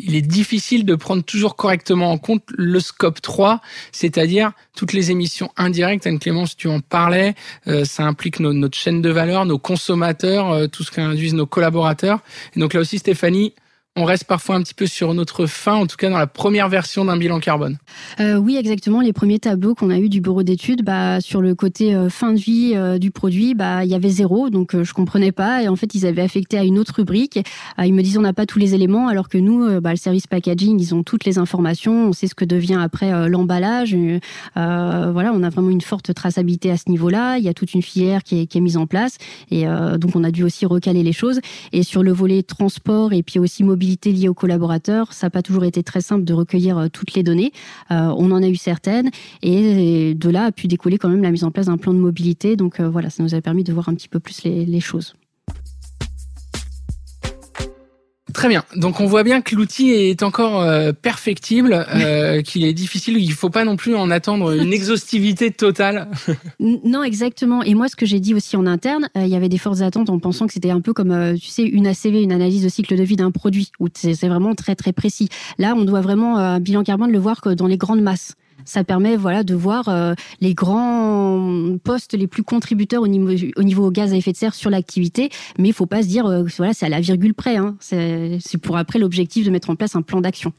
Il 0.00 0.16
est 0.16 0.22
difficile 0.22 0.84
de 0.84 0.96
prendre 0.96 1.22
toujours 1.22 1.54
correctement 1.54 2.10
en 2.10 2.18
compte 2.18 2.42
le 2.48 2.80
scope 2.80 3.22
3, 3.22 3.60
c'est-à-dire 3.92 4.50
toutes 4.74 4.92
les 4.92 5.12
émissions 5.12 5.52
indirectes. 5.56 6.04
Anne-Clémence, 6.04 6.56
tu 6.56 6.66
en 6.66 6.80
parlais, 6.80 7.36
euh, 7.68 7.84
ça 7.84 8.02
implique 8.02 8.40
notre 8.40 8.76
chaîne 8.76 9.00
de 9.00 9.10
valeur, 9.10 9.46
nos 9.46 9.58
consommateurs, 9.58 10.50
euh, 10.50 10.66
tout 10.66 10.82
ce 10.82 10.90
qu'induisent 10.90 11.34
nos 11.34 11.46
collaborateurs. 11.46 12.20
Et 12.56 12.60
donc 12.60 12.74
là 12.74 12.80
aussi, 12.80 12.98
Stéphanie, 12.98 13.54
on 13.96 14.04
reste 14.04 14.24
parfois 14.24 14.56
un 14.56 14.62
petit 14.62 14.74
peu 14.74 14.86
sur 14.86 15.14
notre 15.14 15.46
fin, 15.46 15.74
en 15.74 15.86
tout 15.86 15.96
cas 15.96 16.10
dans 16.10 16.18
la 16.18 16.26
première 16.26 16.68
version 16.68 17.04
d'un 17.04 17.16
bilan 17.16 17.38
carbone. 17.38 17.78
Euh, 18.18 18.34
oui, 18.36 18.56
exactement. 18.56 19.00
Les 19.00 19.12
premiers 19.12 19.38
tableaux 19.38 19.76
qu'on 19.76 19.90
a 19.90 19.98
eu 19.98 20.08
du 20.08 20.20
bureau 20.20 20.42
d'études, 20.42 20.84
bah, 20.84 21.20
sur 21.20 21.40
le 21.40 21.54
côté 21.54 21.94
euh, 21.94 22.08
fin 22.08 22.32
de 22.32 22.38
vie 22.38 22.72
euh, 22.74 22.98
du 22.98 23.12
produit, 23.12 23.54
bah, 23.54 23.84
il 23.84 23.90
y 23.90 23.94
avait 23.94 24.08
zéro, 24.08 24.50
donc 24.50 24.80
je 24.82 24.92
comprenais 24.92 25.30
pas. 25.30 25.62
Et 25.62 25.68
en 25.68 25.76
fait, 25.76 25.94
ils 25.94 26.06
avaient 26.06 26.22
affecté 26.22 26.58
à 26.58 26.64
une 26.64 26.78
autre 26.78 26.94
rubrique. 26.96 27.38
ils 27.78 27.94
me 27.94 28.02
disent 28.02 28.18
on 28.18 28.22
n'a 28.22 28.32
pas 28.32 28.46
tous 28.46 28.58
les 28.58 28.74
éléments, 28.74 29.06
alors 29.06 29.28
que 29.28 29.38
nous, 29.38 29.80
bah, 29.80 29.90
le 29.90 29.96
service 29.96 30.26
packaging, 30.26 30.80
ils 30.80 30.92
ont 30.92 31.04
toutes 31.04 31.24
les 31.24 31.38
informations. 31.38 32.08
On 32.08 32.12
sait 32.12 32.26
ce 32.26 32.34
que 32.34 32.44
devient 32.44 32.78
après 32.82 33.28
l'emballage. 33.28 33.96
voilà, 34.56 35.32
on 35.32 35.42
a 35.44 35.50
vraiment 35.50 35.70
une 35.70 35.80
forte 35.80 36.12
traçabilité 36.14 36.70
à 36.72 36.76
ce 36.76 36.90
niveau-là. 36.90 37.38
Il 37.38 37.44
y 37.44 37.48
a 37.48 37.54
toute 37.54 37.74
une 37.74 37.82
filière 37.82 38.24
qui 38.24 38.40
est, 38.40 38.46
qui 38.46 38.58
est 38.58 38.60
mise 38.60 38.76
en 38.76 38.86
place, 38.86 39.18
et 39.50 39.66
donc 39.98 40.16
on 40.16 40.24
a 40.24 40.30
dû 40.30 40.42
aussi 40.42 40.66
recaler 40.66 41.02
les 41.02 41.12
choses. 41.12 41.40
Et 41.72 41.82
sur 41.82 42.02
le 42.02 42.12
volet 42.12 42.42
transport 42.42 43.12
et 43.12 43.22
puis 43.22 43.38
aussi 43.38 43.62
mobilité 43.62 43.83
liées 44.04 44.28
aux 44.28 44.34
collaborateurs. 44.34 45.12
Ça 45.12 45.26
n'a 45.26 45.30
pas 45.30 45.42
toujours 45.42 45.64
été 45.64 45.82
très 45.82 46.00
simple 46.00 46.24
de 46.24 46.34
recueillir 46.34 46.78
euh, 46.78 46.88
toutes 46.88 47.14
les 47.14 47.22
données. 47.22 47.52
Euh, 47.90 48.12
on 48.16 48.30
en 48.30 48.42
a 48.42 48.48
eu 48.48 48.56
certaines 48.56 49.10
et 49.42 50.14
de 50.14 50.30
là 50.30 50.46
a 50.46 50.52
pu 50.52 50.68
découler 50.68 50.98
quand 50.98 51.08
même 51.08 51.22
la 51.22 51.30
mise 51.30 51.44
en 51.44 51.50
place 51.50 51.66
d'un 51.66 51.76
plan 51.76 51.92
de 51.92 51.98
mobilité. 51.98 52.56
Donc 52.56 52.80
euh, 52.80 52.88
voilà, 52.88 53.10
ça 53.10 53.22
nous 53.22 53.34
a 53.34 53.40
permis 53.40 53.64
de 53.64 53.72
voir 53.72 53.88
un 53.88 53.94
petit 53.94 54.08
peu 54.08 54.20
plus 54.20 54.44
les 54.44 54.80
choses. 54.80 55.14
Très 58.44 58.50
bien. 58.50 58.64
Donc 58.76 59.00
on 59.00 59.06
voit 59.06 59.22
bien 59.22 59.40
que 59.40 59.56
l'outil 59.56 59.92
est 59.92 60.22
encore 60.22 60.60
euh, 60.60 60.92
perfectible, 60.92 61.86
euh, 61.94 62.42
qu'il 62.42 62.62
est 62.66 62.74
difficile, 62.74 63.16
il 63.16 63.30
ne 63.30 63.34
faut 63.34 63.48
pas 63.48 63.64
non 63.64 63.76
plus 63.76 63.94
en 63.94 64.10
attendre 64.10 64.52
une 64.52 64.70
exhaustivité 64.74 65.50
totale. 65.50 66.10
non, 66.60 67.02
exactement. 67.02 67.62
Et 67.62 67.72
moi, 67.72 67.88
ce 67.88 67.96
que 67.96 68.04
j'ai 68.04 68.20
dit 68.20 68.34
aussi 68.34 68.58
en 68.58 68.66
interne, 68.66 69.08
euh, 69.16 69.22
il 69.22 69.28
y 69.28 69.34
avait 69.34 69.48
des 69.48 69.56
fortes 69.56 69.80
attentes 69.80 70.10
en 70.10 70.18
pensant 70.18 70.46
que 70.46 70.52
c'était 70.52 70.68
un 70.68 70.82
peu 70.82 70.92
comme, 70.92 71.38
tu 71.40 71.48
sais, 71.48 71.62
une 71.62 71.86
ACV, 71.86 72.22
une 72.22 72.32
analyse 72.32 72.62
de 72.62 72.68
cycle 72.68 72.94
de 72.96 73.02
vie 73.02 73.16
d'un 73.16 73.30
produit, 73.30 73.72
où 73.80 73.88
c'est 73.94 74.28
vraiment 74.28 74.54
très 74.54 74.74
très 74.74 74.92
précis. 74.92 75.30
Là, 75.56 75.72
on 75.74 75.86
doit 75.86 76.02
vraiment 76.02 76.36
un 76.36 76.60
bilan 76.60 76.84
carbone 76.84 77.12
le 77.12 77.18
voir 77.18 77.40
que 77.40 77.48
dans 77.48 77.66
les 77.66 77.78
grandes 77.78 78.02
masses. 78.02 78.34
Ça 78.64 78.84
permet 78.84 79.16
voilà 79.16 79.44
de 79.44 79.54
voir 79.54 79.88
euh, 79.88 80.14
les 80.40 80.54
grands 80.54 81.76
postes 81.82 82.14
les 82.14 82.26
plus 82.26 82.42
contributeurs 82.42 83.02
au 83.02 83.08
niveau, 83.08 83.32
au 83.56 83.62
niveau 83.62 83.90
gaz 83.90 84.12
à 84.12 84.16
effet 84.16 84.32
de 84.32 84.36
serre 84.36 84.54
sur 84.54 84.70
l'activité, 84.70 85.30
mais 85.58 85.68
il 85.68 85.74
faut 85.74 85.86
pas 85.86 86.02
se 86.02 86.08
dire 86.08 86.26
euh, 86.26 86.44
voilà 86.56 86.72
c'est 86.72 86.86
à 86.86 86.88
la 86.88 87.00
virgule 87.00 87.34
près. 87.34 87.56
Hein. 87.56 87.76
C'est 87.80 88.58
pour 88.62 88.76
après 88.76 88.98
l'objectif 88.98 89.44
de 89.44 89.50
mettre 89.50 89.70
en 89.70 89.76
place 89.76 89.96
un 89.96 90.02
plan 90.02 90.20
d'action. 90.20 90.52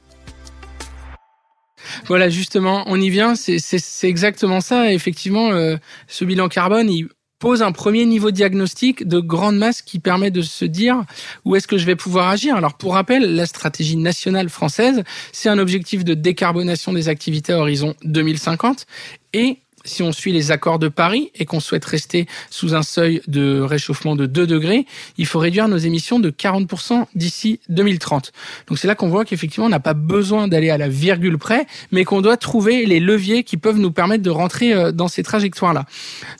Voilà, 2.07 2.29
justement, 2.29 2.83
on 2.87 2.99
y 2.99 3.09
vient. 3.09 3.35
C'est 3.35 4.07
exactement 4.07 4.61
ça. 4.61 4.91
Effectivement, 4.91 5.51
euh, 5.51 5.75
ce 6.07 6.25
bilan 6.25 6.47
carbone, 6.47 6.89
il, 6.89 7.07
pose 7.45 7.61
un 7.61 7.71
premier 7.71 8.07
niveau 8.07 8.31
diagnostic 8.31 9.07
de 9.07 9.19
grande 9.19 9.55
masse 9.55 9.83
qui 9.83 9.99
permet 9.99 10.31
de 10.31 10.41
se 10.41 10.65
dire 10.65 11.03
où 11.45 11.55
est-ce 11.55 11.67
que 11.67 11.77
je 11.77 11.85
vais 11.85 11.95
pouvoir 11.95 12.29
agir. 12.29 12.55
Alors 12.55 12.73
pour 12.73 12.95
rappel, 12.95 13.35
la 13.35 13.45
stratégie 13.45 13.97
nationale 13.97 14.49
française, 14.49 15.03
c'est 15.31 15.47
un 15.47 15.59
objectif 15.59 16.03
de 16.03 16.15
décarbonation 16.15 16.91
des 16.91 17.07
activités 17.07 17.53
à 17.53 17.59
horizon 17.59 17.93
2050 18.03 18.87
et 19.33 19.59
si 19.85 20.03
on 20.03 20.11
suit 20.11 20.33
les 20.33 20.51
accords 20.51 20.79
de 20.79 20.87
Paris 20.87 21.31
et 21.35 21.45
qu'on 21.45 21.59
souhaite 21.59 21.85
rester 21.85 22.27
sous 22.49 22.75
un 22.75 22.83
seuil 22.83 23.21
de 23.27 23.61
réchauffement 23.61 24.15
de 24.15 24.25
2 24.25 24.45
degrés, 24.47 24.85
il 25.17 25.25
faut 25.25 25.39
réduire 25.39 25.67
nos 25.67 25.77
émissions 25.77 26.19
de 26.19 26.29
40% 26.29 27.05
d'ici 27.15 27.59
2030. 27.69 28.33
Donc 28.67 28.77
c'est 28.77 28.87
là 28.87 28.95
qu'on 28.95 29.09
voit 29.09 29.23
qu'effectivement 29.23 29.67
on 29.67 29.69
n'a 29.69 29.79
pas 29.79 29.93
besoin 29.93 30.47
d'aller 30.47 30.69
à 30.69 30.77
la 30.77 30.89
virgule 30.89 31.37
près, 31.37 31.67
mais 31.91 32.03
qu'on 32.03 32.21
doit 32.21 32.37
trouver 32.37 32.85
les 32.85 32.99
leviers 32.99 33.43
qui 33.43 33.57
peuvent 33.57 33.79
nous 33.79 33.91
permettre 33.91 34.23
de 34.23 34.29
rentrer 34.29 34.73
euh, 34.73 34.91
dans 34.91 35.07
ces 35.07 35.23
trajectoires-là. 35.23 35.85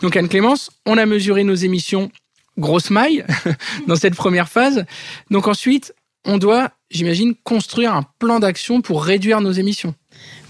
Donc 0.02 0.18
Anne-Clémence, 0.18 0.72
on 0.86 0.98
a 0.98 1.06
mesuré 1.06 1.44
nos 1.44 1.56
émissions 1.56 2.12
grosse 2.58 2.90
maille 2.90 3.26
dans 3.88 3.96
cette 3.96 4.16
première 4.16 4.50
phase. 4.50 4.86
Donc 5.30 5.48
ensuite, 5.48 5.94
on 6.26 6.38
doit, 6.38 6.72
j'imagine, 6.90 7.36
construire 7.44 7.94
un 7.94 8.04
plan 8.20 8.40
d'action 8.40 8.82
pour 8.82 9.04
réduire 9.04 9.42
nos 9.42 9.52
émissions. 9.52 9.94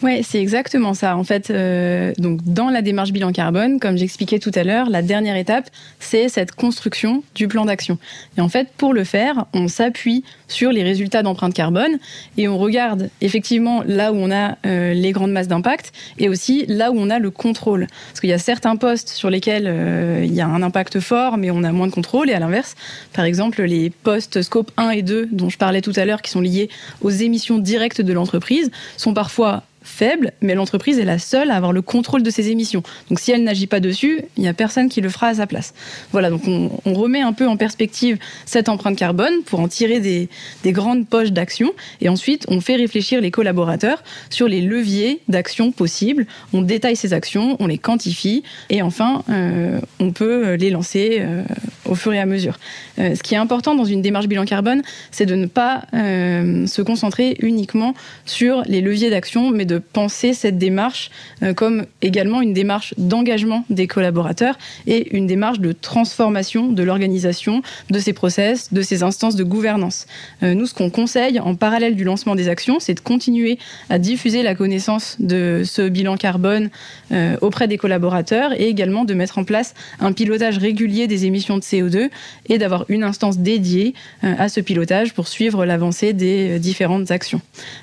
Ouais, 0.03 0.21
c'est 0.23 0.41
exactement 0.41 0.93
ça. 0.93 1.15
En 1.15 1.23
fait, 1.23 1.49
euh, 1.49 2.13
donc 2.17 2.43
dans 2.43 2.69
la 2.69 2.81
démarche 2.81 3.11
bilan 3.11 3.31
carbone, 3.31 3.79
comme 3.79 3.97
j'expliquais 3.97 4.39
tout 4.39 4.51
à 4.53 4.63
l'heure, 4.63 4.89
la 4.89 5.01
dernière 5.01 5.37
étape, 5.37 5.69
c'est 5.99 6.27
cette 6.27 6.51
construction 6.51 7.23
du 7.33 7.47
plan 7.47 7.65
d'action. 7.65 7.97
Et 8.37 8.41
en 8.41 8.49
fait, 8.49 8.67
pour 8.77 8.93
le 8.93 9.05
faire, 9.05 9.45
on 9.53 9.67
s'appuie 9.67 10.23
sur 10.47 10.71
les 10.71 10.83
résultats 10.83 11.23
d'empreinte 11.23 11.53
carbone 11.53 11.97
et 12.37 12.47
on 12.47 12.57
regarde 12.57 13.09
effectivement 13.21 13.83
là 13.85 14.11
où 14.11 14.17
on 14.17 14.31
a 14.31 14.57
euh, 14.65 14.93
les 14.93 15.11
grandes 15.11 15.31
masses 15.31 15.47
d'impact 15.47 15.93
et 16.19 16.27
aussi 16.27 16.65
là 16.67 16.91
où 16.91 16.95
on 16.97 17.09
a 17.09 17.19
le 17.19 17.31
contrôle. 17.31 17.87
Parce 18.09 18.19
qu'il 18.19 18.29
y 18.29 18.33
a 18.33 18.37
certains 18.37 18.75
postes 18.75 19.09
sur 19.09 19.29
lesquels 19.29 19.65
euh, 19.67 20.23
il 20.25 20.33
y 20.33 20.41
a 20.41 20.47
un 20.47 20.61
impact 20.61 20.99
fort, 20.99 21.37
mais 21.37 21.51
on 21.51 21.63
a 21.63 21.71
moins 21.71 21.87
de 21.87 21.93
contrôle. 21.93 22.29
Et 22.29 22.33
à 22.33 22.39
l'inverse, 22.39 22.75
par 23.13 23.23
exemple, 23.23 23.63
les 23.63 23.89
postes 23.89 24.41
scope 24.41 24.71
1 24.75 24.89
et 24.89 25.01
2 25.03 25.29
dont 25.31 25.49
je 25.49 25.57
parlais 25.57 25.81
tout 25.81 25.93
à 25.95 26.03
l'heure, 26.03 26.21
qui 26.21 26.31
sont 26.31 26.41
liés 26.41 26.69
aux 27.01 27.09
émissions 27.09 27.59
directes 27.59 28.01
de 28.01 28.11
l'entreprise, 28.11 28.71
sont 28.97 29.13
parfois 29.13 29.63
faible, 29.85 30.33
mais 30.41 30.55
l'entreprise 30.55 30.99
est 30.99 31.05
la 31.05 31.19
seule 31.19 31.51
à 31.51 31.55
avoir 31.55 31.71
le 31.71 31.81
contrôle 31.81 32.23
de 32.23 32.29
ses 32.29 32.49
émissions. 32.49 32.83
Donc 33.09 33.19
si 33.19 33.31
elle 33.31 33.43
n'agit 33.43 33.67
pas 33.67 33.79
dessus, 33.79 34.21
il 34.35 34.41
n'y 34.41 34.49
a 34.49 34.53
personne 34.53 34.89
qui 34.89 34.99
le 34.99 35.09
fera 35.09 35.27
à 35.27 35.35
sa 35.35 35.47
place. 35.47 35.73
Voilà, 36.11 36.29
donc 36.29 36.41
on, 36.47 36.69
remet 36.95 37.21
un 37.21 37.33
peu 37.33 37.47
en 37.47 37.57
perspective 37.57 38.17
cette 38.45 38.69
empreinte 38.69 38.97
carbone 38.97 39.43
pour 39.45 39.59
en 39.59 39.67
tirer 39.67 39.99
des, 39.99 40.29
grandes 40.71 41.07
poches 41.07 41.31
d'action, 41.31 41.73
et 42.01 42.09
ensuite 42.09 42.45
on 42.47 42.61
fait 42.61 42.75
réfléchir 42.75 43.21
les 43.21 43.31
collaborateurs 43.31 44.03
sur 44.29 44.47
les 44.47 44.61
leviers 44.61 45.21
d'action 45.27 45.71
possibles. 45.71 46.25
On 46.53 46.61
détaille 46.61 46.95
ces 46.95 47.13
actions, 47.13 47.55
on 47.59 47.67
les 47.67 47.77
quantifie, 47.77 48.43
et 48.69 48.81
enfin 48.81 49.23
euh, 49.29 49.79
on 49.99 50.11
peut 50.11 50.53
les 50.53 50.69
lancer 50.69 51.17
euh, 51.19 51.43
au 51.85 51.95
fur 51.95 52.13
et 52.13 52.19
à 52.19 52.25
mesure. 52.25 52.57
Euh, 52.97 53.15
ce 53.15 53.21
qui 53.21 53.35
est 53.35 53.37
important 53.37 53.75
dans 53.75 53.85
une 53.85 54.01
démarche 54.01 54.27
bilan 54.27 54.45
carbone, 54.45 54.81
c'est 55.11 55.25
de 55.25 55.35
ne 55.35 55.45
pas 55.45 55.83
se 55.91 56.81
concentrer 56.81 57.35
uniquement 57.39 57.93
sur 58.25 58.63
les 58.65 58.81
leviers 58.81 59.09
d'action, 59.09 59.51
mais 59.51 59.65
de 59.65 59.74
penser 59.79 60.33
cette 60.33 60.57
démarche 60.57 61.09
euh, 61.43 61.53
comme 61.53 61.85
également 62.01 62.41
une 62.41 62.53
démarche 62.53 62.93
d'engagement 62.97 63.65
des 63.69 63.87
collaborateurs 63.87 64.57
et 64.87 65.15
une 65.15 65.27
démarche 65.27 65.59
de 65.59 65.71
transformation 65.71 66.71
de 66.71 66.83
l'organisation, 66.83 67.61
de 67.89 67.99
ses 67.99 68.13
process, 68.13 68.73
de 68.73 68.81
ses 68.81 69.03
instances 69.03 69.35
de 69.35 69.43
gouvernance. 69.43 70.05
Euh, 70.43 70.53
nous, 70.53 70.65
ce 70.65 70.73
qu'on 70.73 70.89
conseille 70.89 71.39
en 71.39 71.55
parallèle 71.55 71.95
du 71.95 72.03
lancement 72.03 72.35
des 72.35 72.47
actions, 72.47 72.79
c'est 72.79 72.93
de 72.93 72.99
continuer 72.99 73.57
à 73.89 73.99
diffuser 73.99 74.43
la 74.43 74.55
connaissance 74.55 75.17
de 75.19 75.63
ce 75.65 75.87
bilan 75.89 76.17
carbone 76.17 76.69
euh, 77.11 77.37
auprès 77.41 77.67
des 77.67 77.77
collaborateurs 77.77 78.53
et 78.53 78.67
également 78.67 79.05
de 79.05 79.13
mettre 79.13 79.37
en 79.37 79.43
place 79.43 79.73
un 79.99 80.13
pilotage 80.13 80.57
régulier 80.57 81.07
des 81.07 81.25
émissions 81.25 81.57
de 81.57 81.63
CO2 81.63 82.09
et 82.49 82.57
d'avoir 82.57 82.85
une 82.89 83.03
instance 83.03 83.39
dédiée 83.39 83.93
à 84.21 84.49
ce 84.49 84.59
pilotage 84.59 85.13
pour 85.13 85.27
suivre 85.27 85.65
l'avancée 85.65 86.13
des 86.13 86.59
différentes 86.59 87.11
actions. 87.11 87.41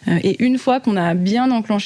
et 0.09 0.43
une 0.43 0.59
fois 0.59 0.81
qu'on 0.81 0.97
a 0.97 1.15
bien 1.15 1.51
enclenché 1.51 1.82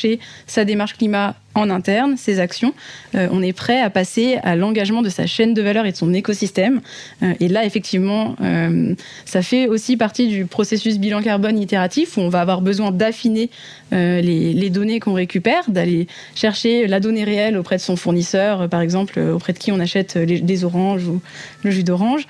sa 0.47 0.65
démarche 0.65 0.95
climat 0.95 1.35
en 1.57 1.71
interne, 1.71 2.17
ses 2.17 2.39
actions, 2.39 2.75
euh, 3.15 3.29
on 3.33 3.43
est 3.43 3.53
prêt 3.53 3.81
à 3.81 3.91
passer 3.91 4.39
à 4.43 4.57
l'engagement 4.57 5.03
de 5.03 5.09
sa 5.09 5.27
chaîne 5.27 5.55
de 5.55 5.63
valeur 5.63 5.87
et 5.87 5.93
de 5.93 5.97
son 5.97 6.13
écosystème. 6.13 6.81
Euh, 7.23 7.33
et 7.41 7.49
là, 7.49 7.65
effectivement, 7.65 8.37
euh, 8.43 8.95
ça 9.25 9.43
fait 9.43 9.67
aussi 9.67 9.97
partie 9.97 10.29
du 10.29 10.45
processus 10.45 10.99
bilan 10.99 11.23
carbone 11.23 11.59
itératif 11.59 12.17
où 12.17 12.21
on 12.21 12.29
va 12.29 12.41
avoir 12.41 12.61
besoin 12.61 12.93
d'affiner 12.93 13.51
les, 13.93 14.71
données 14.71 14.99
qu'on 14.99 15.15
récupère, 15.15 15.71
d'aller 15.71 16.09
chercher 16.35 16.87
la 16.89 16.99
donnée 16.99 17.25
réelle 17.25 17.57
auprès 17.57 17.77
de 17.77 17.81
son 17.81 17.95
fournisseur, 17.95 18.69
par 18.69 18.81
exemple, 18.81 19.21
auprès 19.21 19.53
de 19.53 19.59
qui 19.59 19.71
on 19.71 19.79
achète 19.79 20.17
les, 20.17 20.65
oranges 20.65 21.07
ou 21.07 21.21
le 21.63 21.71
jus 21.71 21.85
d'orange. 21.85 22.27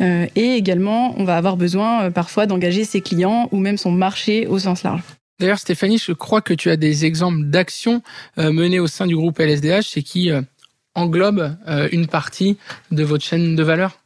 et 0.00 0.54
également, 0.54 1.14
on 1.16 1.24
va 1.24 1.36
avoir 1.36 1.56
besoin 1.56 2.10
parfois 2.10 2.46
d'engager 2.46 2.84
ses 2.84 3.00
clients 3.00 3.48
ou 3.52 3.58
même 3.58 3.78
son 3.78 3.92
marché 3.92 4.48
au 4.48 4.58
sens 4.58 4.82
large. 4.82 5.02
D'ailleurs, 5.38 5.58
Stéphanie, 5.58 5.98
je 5.98 6.12
crois 6.12 6.40
que 6.40 6.54
tu 6.54 6.70
as 6.70 6.76
des 6.76 7.04
exemples 7.04 7.44
d'actions 7.44 8.02
euh, 8.38 8.52
menées 8.52 8.80
au 8.80 8.86
sein 8.86 9.06
du 9.06 9.14
groupe 9.14 9.38
LSDH 9.38 9.96
et 9.96 10.02
qui 10.02 10.30
euh, 10.30 10.40
englobent 10.94 11.56
euh, 11.68 11.88
une 11.92 12.06
partie 12.06 12.56
de 12.90 13.04
votre 13.04 13.22
chaîne 13.22 13.54
de 13.54 13.62
valeur. 13.62 13.98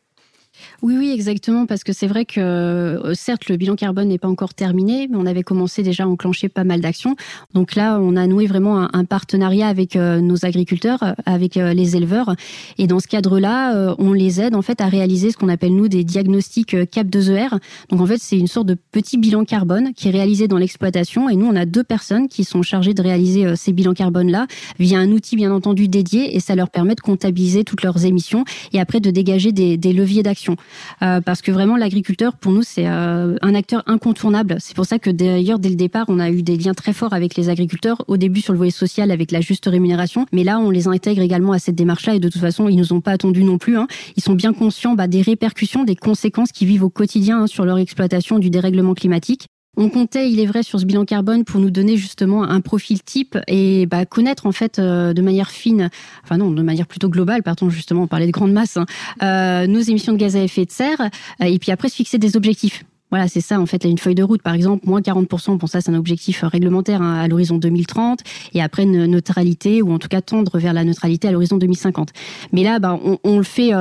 Oui, 0.83 0.95
oui, 0.97 1.11
exactement, 1.11 1.67
parce 1.67 1.85
que 1.85 1.93
c'est 1.93 2.07
vrai 2.07 2.25
que 2.25 2.41
euh, 2.41 3.13
certes, 3.13 3.51
le 3.51 3.59
bilan 3.59 3.77
carbone 3.77 4.09
n'est 4.09 4.19
pas 4.19 4.29
encore 4.29 4.55
terminé, 4.55 5.09
mais 5.11 5.19
on 5.19 5.27
avait 5.27 5.43
commencé 5.43 5.83
déjà 5.83 6.05
à 6.05 6.07
enclencher 6.07 6.49
pas 6.49 6.65
mal 6.65 6.81
d'actions. 6.81 7.17
Donc 7.53 7.75
là, 7.75 7.99
on 8.01 8.17
a 8.17 8.27
noué 8.27 8.47
vraiment 8.47 8.89
un, 8.95 9.05
partenariat 9.05 9.69
avec 9.69 9.95
euh, 9.95 10.21
nos 10.21 10.47
agriculteurs, 10.47 11.03
euh, 11.03 11.13
avec 11.27 11.57
les 11.57 11.97
éleveurs, 11.97 12.35
et 12.79 12.87
dans 12.87 12.99
ce 12.99 13.09
cadre-là, 13.09 13.95
on 13.99 14.15
les 14.15 14.41
aide 14.41 14.55
en 14.55 14.63
fait 14.63 14.81
à 14.81 14.87
réaliser 14.87 15.31
ce 15.31 15.37
qu'on 15.37 15.51
appelle 15.51 15.75
nous 15.75 15.89
des 15.89 16.03
diagnostics 16.03 16.89
CAP 16.91 17.09
2ER. 17.09 17.59
Donc 17.91 18.01
en 18.01 18.07
fait, 18.07 18.19
c'est 18.19 18.39
une 18.39 18.47
sorte 18.47 18.67
de 18.67 18.77
petit 18.93 19.19
bilan 19.19 19.45
carbone 19.45 19.93
qui 19.95 20.09
est 20.09 20.13
réalisé 20.13 20.49
dans 20.49 20.57
l'exploitation, 20.57 21.29
et 21.29 21.37
nous, 21.37 21.47
on 21.47 21.57
a 21.57 21.67
deux 21.67 21.85
personnes 21.85 22.29
qui 22.29 22.45
sont 22.45 22.63
chargées 22.63 22.95
de 22.95 23.03
réaliser 23.03 23.55
ces 23.57 23.73
bilans 23.73 23.93
carbone-là 23.93 24.47
via 24.79 24.99
un 24.99 25.11
outil 25.11 25.37
bien 25.37 25.53
entendu 25.53 25.89
dédié, 25.89 26.35
et 26.37 26.41
ça 26.41 26.55
leur 26.55 26.71
permet 26.71 26.95
de 26.95 27.01
comptabiliser 27.01 27.65
toutes 27.65 27.83
leurs 27.83 28.07
émissions 28.07 28.45
et 28.73 28.81
après 28.81 29.01
de 29.01 29.11
dégager 29.11 29.53
des, 29.53 29.77
des 29.77 29.93
leviers 29.93 30.23
d'action. 30.23 30.57
Euh, 31.03 31.21
parce 31.21 31.43
que 31.43 31.53
vraiment 31.53 31.77
l'agriculteur, 31.77 32.37
pour 32.37 32.53
nous, 32.53 32.63
c'est 32.63 32.87
euh, 32.87 33.37
un 33.43 33.55
acteur 33.55 33.83
incontournable. 33.87 34.57
C'est 34.61 34.75
pour 34.75 34.87
ça 34.87 34.99
que 34.99 35.11
d'ailleurs, 35.11 35.59
dès 35.59 35.69
le 35.69 35.75
départ, 35.75 36.07
on 36.09 36.19
a 36.19 36.31
eu 36.31 36.43
des 36.43 36.57
liens 36.57 36.75
très 36.75 36.93
forts 36.93 37.13
avec 37.13 37.37
les 37.37 37.49
agriculteurs, 37.49 38.05
au 38.09 38.17
début 38.17 38.41
sur 38.41 38.53
le 38.53 38.59
volet 38.59 38.71
social 38.71 39.11
avec 39.11 39.31
la 39.31 39.41
juste 39.41 39.67
rémunération, 39.67 40.27
mais 40.33 40.45
là, 40.45 40.59
on 40.59 40.71
les 40.71 40.89
intègre 40.89 41.23
également 41.23 41.53
à 41.53 41.59
cette 41.59 41.75
démarche-là, 41.75 42.15
et 42.15 42.21
de 42.21 42.29
toute 42.29 42.41
façon, 42.41 42.69
ils 42.69 42.77
nous 42.77 42.93
ont 42.93 43.01
pas 43.01 43.13
attendus 43.13 43.45
non 43.45 43.59
plus. 43.59 43.77
Hein. 43.77 43.87
Ils 44.17 44.23
sont 44.23 44.35
bien 44.35 44.53
conscients 44.53 44.95
bah, 44.95 45.09
des 45.09 45.23
répercussions, 45.23 45.85
des 45.85 45.97
conséquences 45.97 46.53
qu'ils 46.53 46.69
vivent 46.69 46.85
au 46.85 46.91
quotidien 46.91 47.43
hein, 47.43 47.47
sur 47.47 47.65
leur 47.65 47.79
exploitation 47.79 48.39
du 48.39 48.51
dérèglement 48.51 48.95
climatique. 48.95 49.49
On 49.77 49.89
comptait, 49.89 50.31
il 50.31 50.41
est 50.41 50.47
vrai, 50.47 50.63
sur 50.65 50.81
ce 50.81 50.85
bilan 50.85 51.05
carbone 51.05 51.45
pour 51.45 51.61
nous 51.61 51.71
donner 51.71 51.97
justement 51.97 52.43
un 52.43 52.61
profil 52.61 53.03
type 53.03 53.39
et 53.47 53.87
bah, 53.87 54.05
connaître 54.05 54.47
en 54.47 54.53
fait 54.53 54.79
euh, 54.79 55.13
de 55.13 55.23
manière 55.23 55.51
fine, 55.51 55.91
enfin 56.25 56.39
non, 56.39 56.51
de 56.51 56.63
manière 56.63 56.87
plutôt 56.87 57.09
globale, 57.09 57.45
pardon, 57.45 57.71
justement, 57.71 58.03
on 58.03 58.07
parlait 58.09 58.27
de 58.27 58.33
grandes 58.33 58.53
masses, 58.53 58.77
hein, 58.77 58.87
euh, 59.23 59.69
nos 59.69 59.81
émissions 59.81 60.13
de 60.13 60.19
gaz 60.19 60.35
à 60.35 60.43
effet 60.43 60.65
de 60.65 60.73
serre, 60.73 61.01
euh, 61.01 61.45
et 61.45 61.59
puis 61.61 61.71
après 61.71 61.89
se 61.89 61.95
fixer 61.95 62.19
des 62.19 62.37
objectifs. 62.37 62.85
Voilà, 63.11 63.29
c'est 63.29 63.41
ça 63.41 63.61
en 63.61 63.67
fait, 63.67 63.85
une 63.85 63.99
feuille 63.99 64.17
de 64.17 64.25
route, 64.25 64.43
par 64.43 64.55
exemple, 64.55 64.89
moins 64.89 65.01
40%, 65.01 65.57
pour 65.57 65.69
ça 65.69 65.81
c'est 65.81 65.91
un 65.91 65.95
objectif 65.95 66.43
réglementaire 66.43 67.01
hein, 67.01 67.15
à 67.15 67.29
l'horizon 67.29 67.57
2030, 67.57 68.21
et 68.55 68.63
après 68.63 68.83
une 68.83 69.07
neutralité, 69.07 69.83
ou 69.83 69.93
en 69.93 70.01
tout 70.01 70.09
cas 70.09 70.21
tendre 70.21 70.59
vers 70.59 70.73
la 70.73 70.83
neutralité 70.83 71.29
à 71.29 71.33
l'horizon 71.33 71.59
2050. 71.59 72.11
Mais 72.53 72.65
là, 72.65 72.81
bah, 72.81 72.99
on, 73.03 73.19
on 73.23 73.39
le 73.39 73.45
fait 73.45 73.73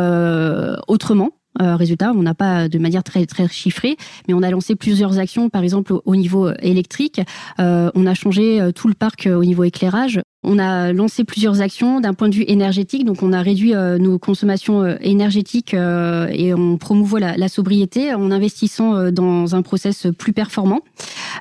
autrement, 0.87 1.31
euh, 1.61 1.75
résultat, 1.75 2.11
on 2.15 2.21
n'a 2.21 2.35
pas 2.35 2.69
de 2.69 2.77
manière 2.77 3.03
très 3.03 3.25
très 3.25 3.47
chiffrée, 3.47 3.97
mais 4.27 4.33
on 4.33 4.43
a 4.43 4.51
lancé 4.51 4.75
plusieurs 4.75 5.17
actions, 5.19 5.49
par 5.49 5.63
exemple 5.63 5.93
au, 6.05 6.15
niveau 6.15 6.51
électrique. 6.61 7.21
Euh, 7.59 7.89
on 7.95 8.05
a 8.05 8.13
changé 8.13 8.61
euh, 8.61 8.71
tout 8.71 8.87
le 8.87 8.93
parc 8.93 9.27
au 9.27 9.43
niveau 9.43 9.63
éclairage. 9.63 10.21
On 10.43 10.57
a 10.57 10.93
lancé 10.93 11.25
plusieurs 11.25 11.59
actions 11.59 11.99
d'un 11.99 12.13
point 12.13 12.29
de 12.29 12.35
vue 12.35 12.45
énergétique, 12.47 13.03
donc 13.03 13.23
on 13.23 13.33
a 13.33 13.41
réduit 13.41 13.73
nos 13.73 14.17
consommations 14.17 14.85
énergétiques 15.01 15.73
et 15.73 16.53
on 16.53 16.77
promouvoit 16.77 17.19
la, 17.19 17.35
la, 17.35 17.49
sobriété 17.49 18.13
en 18.13 18.31
investissant 18.31 19.11
dans 19.11 19.53
un 19.53 19.61
process 19.61 20.07
plus 20.17 20.31
performant. 20.31 20.79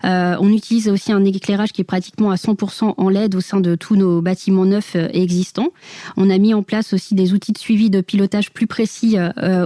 On 0.04 0.52
utilise 0.52 0.88
aussi 0.88 1.12
un 1.12 1.24
éclairage 1.24 1.72
qui 1.72 1.80
est 1.80 1.84
pratiquement 1.84 2.30
à 2.30 2.36
100% 2.36 2.94
en 2.96 3.08
LED 3.08 3.34
au 3.34 3.40
sein 3.40 3.60
de 3.60 3.74
tous 3.74 3.96
nos 3.96 4.20
bâtiments 4.20 4.64
neufs 4.64 4.96
et 4.96 5.22
existants. 5.22 5.68
On 6.16 6.30
a 6.30 6.38
mis 6.38 6.54
en 6.54 6.62
place 6.62 6.92
aussi 6.92 7.14
des 7.14 7.32
outils 7.32 7.52
de 7.52 7.58
suivi 7.58 7.90
de 7.90 8.00
pilotage 8.00 8.50
plus 8.52 8.66
précis 8.66 9.16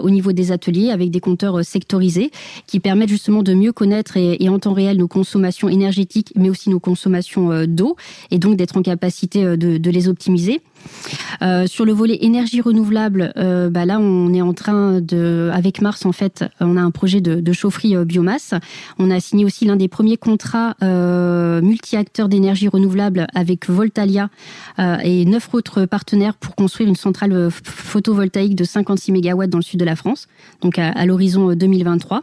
au 0.02 0.10
niveau 0.10 0.32
des 0.32 0.52
ateliers 0.52 0.90
avec 0.90 1.10
des 1.10 1.20
compteurs 1.20 1.58
euh, 1.58 1.62
sectorisés 1.62 2.30
qui 2.66 2.80
permettent 2.80 3.08
justement 3.08 3.42
de 3.42 3.54
mieux 3.54 3.72
connaître 3.72 4.16
et, 4.16 4.48
en 4.48 4.58
temps 4.58 4.72
réel 4.72 4.98
nos 4.98 5.08
consommations 5.08 5.68
énergétiques, 5.68 6.32
mais 6.36 6.50
aussi 6.50 6.68
nos 6.68 6.80
consommations 6.80 7.50
euh, 7.50 7.66
d'eau, 7.66 7.96
et 8.30 8.38
donc 8.38 8.56
d'être 8.56 8.76
en 8.76 8.82
capacité 8.82 9.44
euh, 9.44 9.56
de, 9.56 9.90
les 9.90 10.08
optimiser. 10.08 10.60
Sur 11.66 11.84
le 11.84 11.92
volet 11.92 12.18
énergie 12.20 12.60
renouvelable, 12.60 13.32
bah 13.36 13.84
là 13.84 13.98
on 13.98 14.32
est 14.32 14.42
en 14.42 14.52
train 14.52 15.00
de, 15.00 15.50
avec 15.52 15.80
Mars 15.80 16.06
en 16.06 16.12
fait, 16.12 16.44
on 16.60 16.76
a 16.76 16.80
un 16.80 16.90
projet 16.90 17.20
de, 17.20 17.52
chaufferie 17.52 17.96
biomasse. 18.04 18.54
On 18.98 19.10
a 19.10 19.20
signé 19.20 19.44
aussi 19.44 19.64
l'un 19.64 19.76
des 19.76 19.88
premiers 19.88 20.16
contrats 20.16 20.74
multi-acteurs 20.80 22.28
d'énergie 22.28 22.68
renouvelable 22.68 23.26
avec 23.34 23.68
Voltalia 23.68 24.28
et 24.78 25.24
neuf 25.24 25.52
autres 25.52 25.84
partenaires 25.84 26.34
pour 26.34 26.54
construire 26.54 26.88
une 26.88 26.96
centrale 26.96 27.50
photovoltaïque 27.50 28.54
de 28.54 28.64
56 28.64 29.12
MW 29.12 29.46
dans 29.46 29.58
le 29.58 29.62
sud 29.62 29.80
de 29.80 29.84
la 29.84 29.96
France 29.96 30.28
donc 30.60 30.78
à, 30.78 31.06
l'horizon 31.06 31.54
2023. 31.54 32.22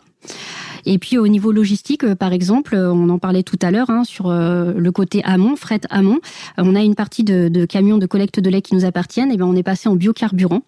Euh, 0.88 0.92
et 0.92 0.98
puis 0.98 1.18
au 1.18 1.28
niveau 1.28 1.52
logistique, 1.52 2.04
euh, 2.04 2.16
par 2.16 2.34
exemple, 2.34 2.76
euh, 2.76 2.92
on 2.92 3.10
en 3.10 3.20
parlait 3.20 3.44
tout 3.44 3.60
à 3.62 3.72
l'heure 3.72 3.90
hein, 3.90 4.04
sur 4.04 4.30
le 4.30 4.92
côté 4.92 5.22
amont, 5.24 5.56
fret 5.56 5.82
amont, 5.90 6.20
on 6.58 6.76
a 6.76 6.82
une 6.82 6.96
partie 6.96 7.24
de, 7.24 7.66
camions 7.66 7.98
de 7.98 8.06
collecte 8.06 8.40
de 8.40 8.50
lait 8.50 8.62
qui 8.62 8.76
nous 8.76 8.86
appartiennent. 8.86 9.32
Et 9.32 9.38
ben 9.38 9.46
on 9.46 9.56
est 9.56 9.64
passé 9.64 9.90
en 9.90 9.96
biocarburant. 9.96 10.62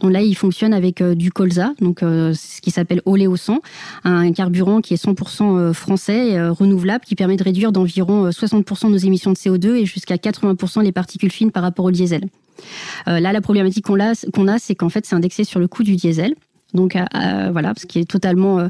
Donc 0.00 0.12
là, 0.12 0.22
il 0.22 0.34
fonctionne 0.34 0.72
avec 0.72 1.02
du 1.02 1.30
colza, 1.30 1.72
donc 1.80 2.00
ce 2.00 2.60
qui 2.60 2.70
s'appelle 2.70 3.02
oléosan, 3.04 3.60
un 4.04 4.32
carburant 4.32 4.80
qui 4.80 4.94
est 4.94 5.02
100% 5.02 5.72
français, 5.72 6.48
renouvelable, 6.48 7.04
qui 7.04 7.14
permet 7.14 7.36
de 7.36 7.44
réduire 7.44 7.72
d'environ 7.72 8.30
60% 8.30 8.90
nos 8.90 8.96
émissions 8.96 9.32
de 9.32 9.36
CO2 9.36 9.76
et 9.76 9.86
jusqu'à 9.86 10.16
80% 10.16 10.82
les 10.82 10.92
particules 10.92 11.32
fines 11.32 11.50
par 11.50 11.62
rapport 11.62 11.84
au 11.84 11.90
diesel. 11.90 12.24
là, 13.06 13.32
la 13.32 13.40
problématique 13.40 13.86
qu'on 13.86 14.00
a, 14.00 14.12
qu'on 14.32 14.48
a 14.48 14.58
c'est 14.58 14.74
qu'en 14.74 14.88
fait, 14.88 15.06
c'est 15.06 15.14
indexé 15.14 15.44
sur 15.44 15.60
le 15.60 15.68
coût 15.68 15.82
du 15.82 15.96
diesel. 15.96 16.34
Donc 16.76 16.94
euh, 16.94 17.04
euh, 17.16 17.48
voilà, 17.50 17.72
ce 17.76 17.86
qui 17.86 17.98
est 17.98 18.08
totalement 18.08 18.68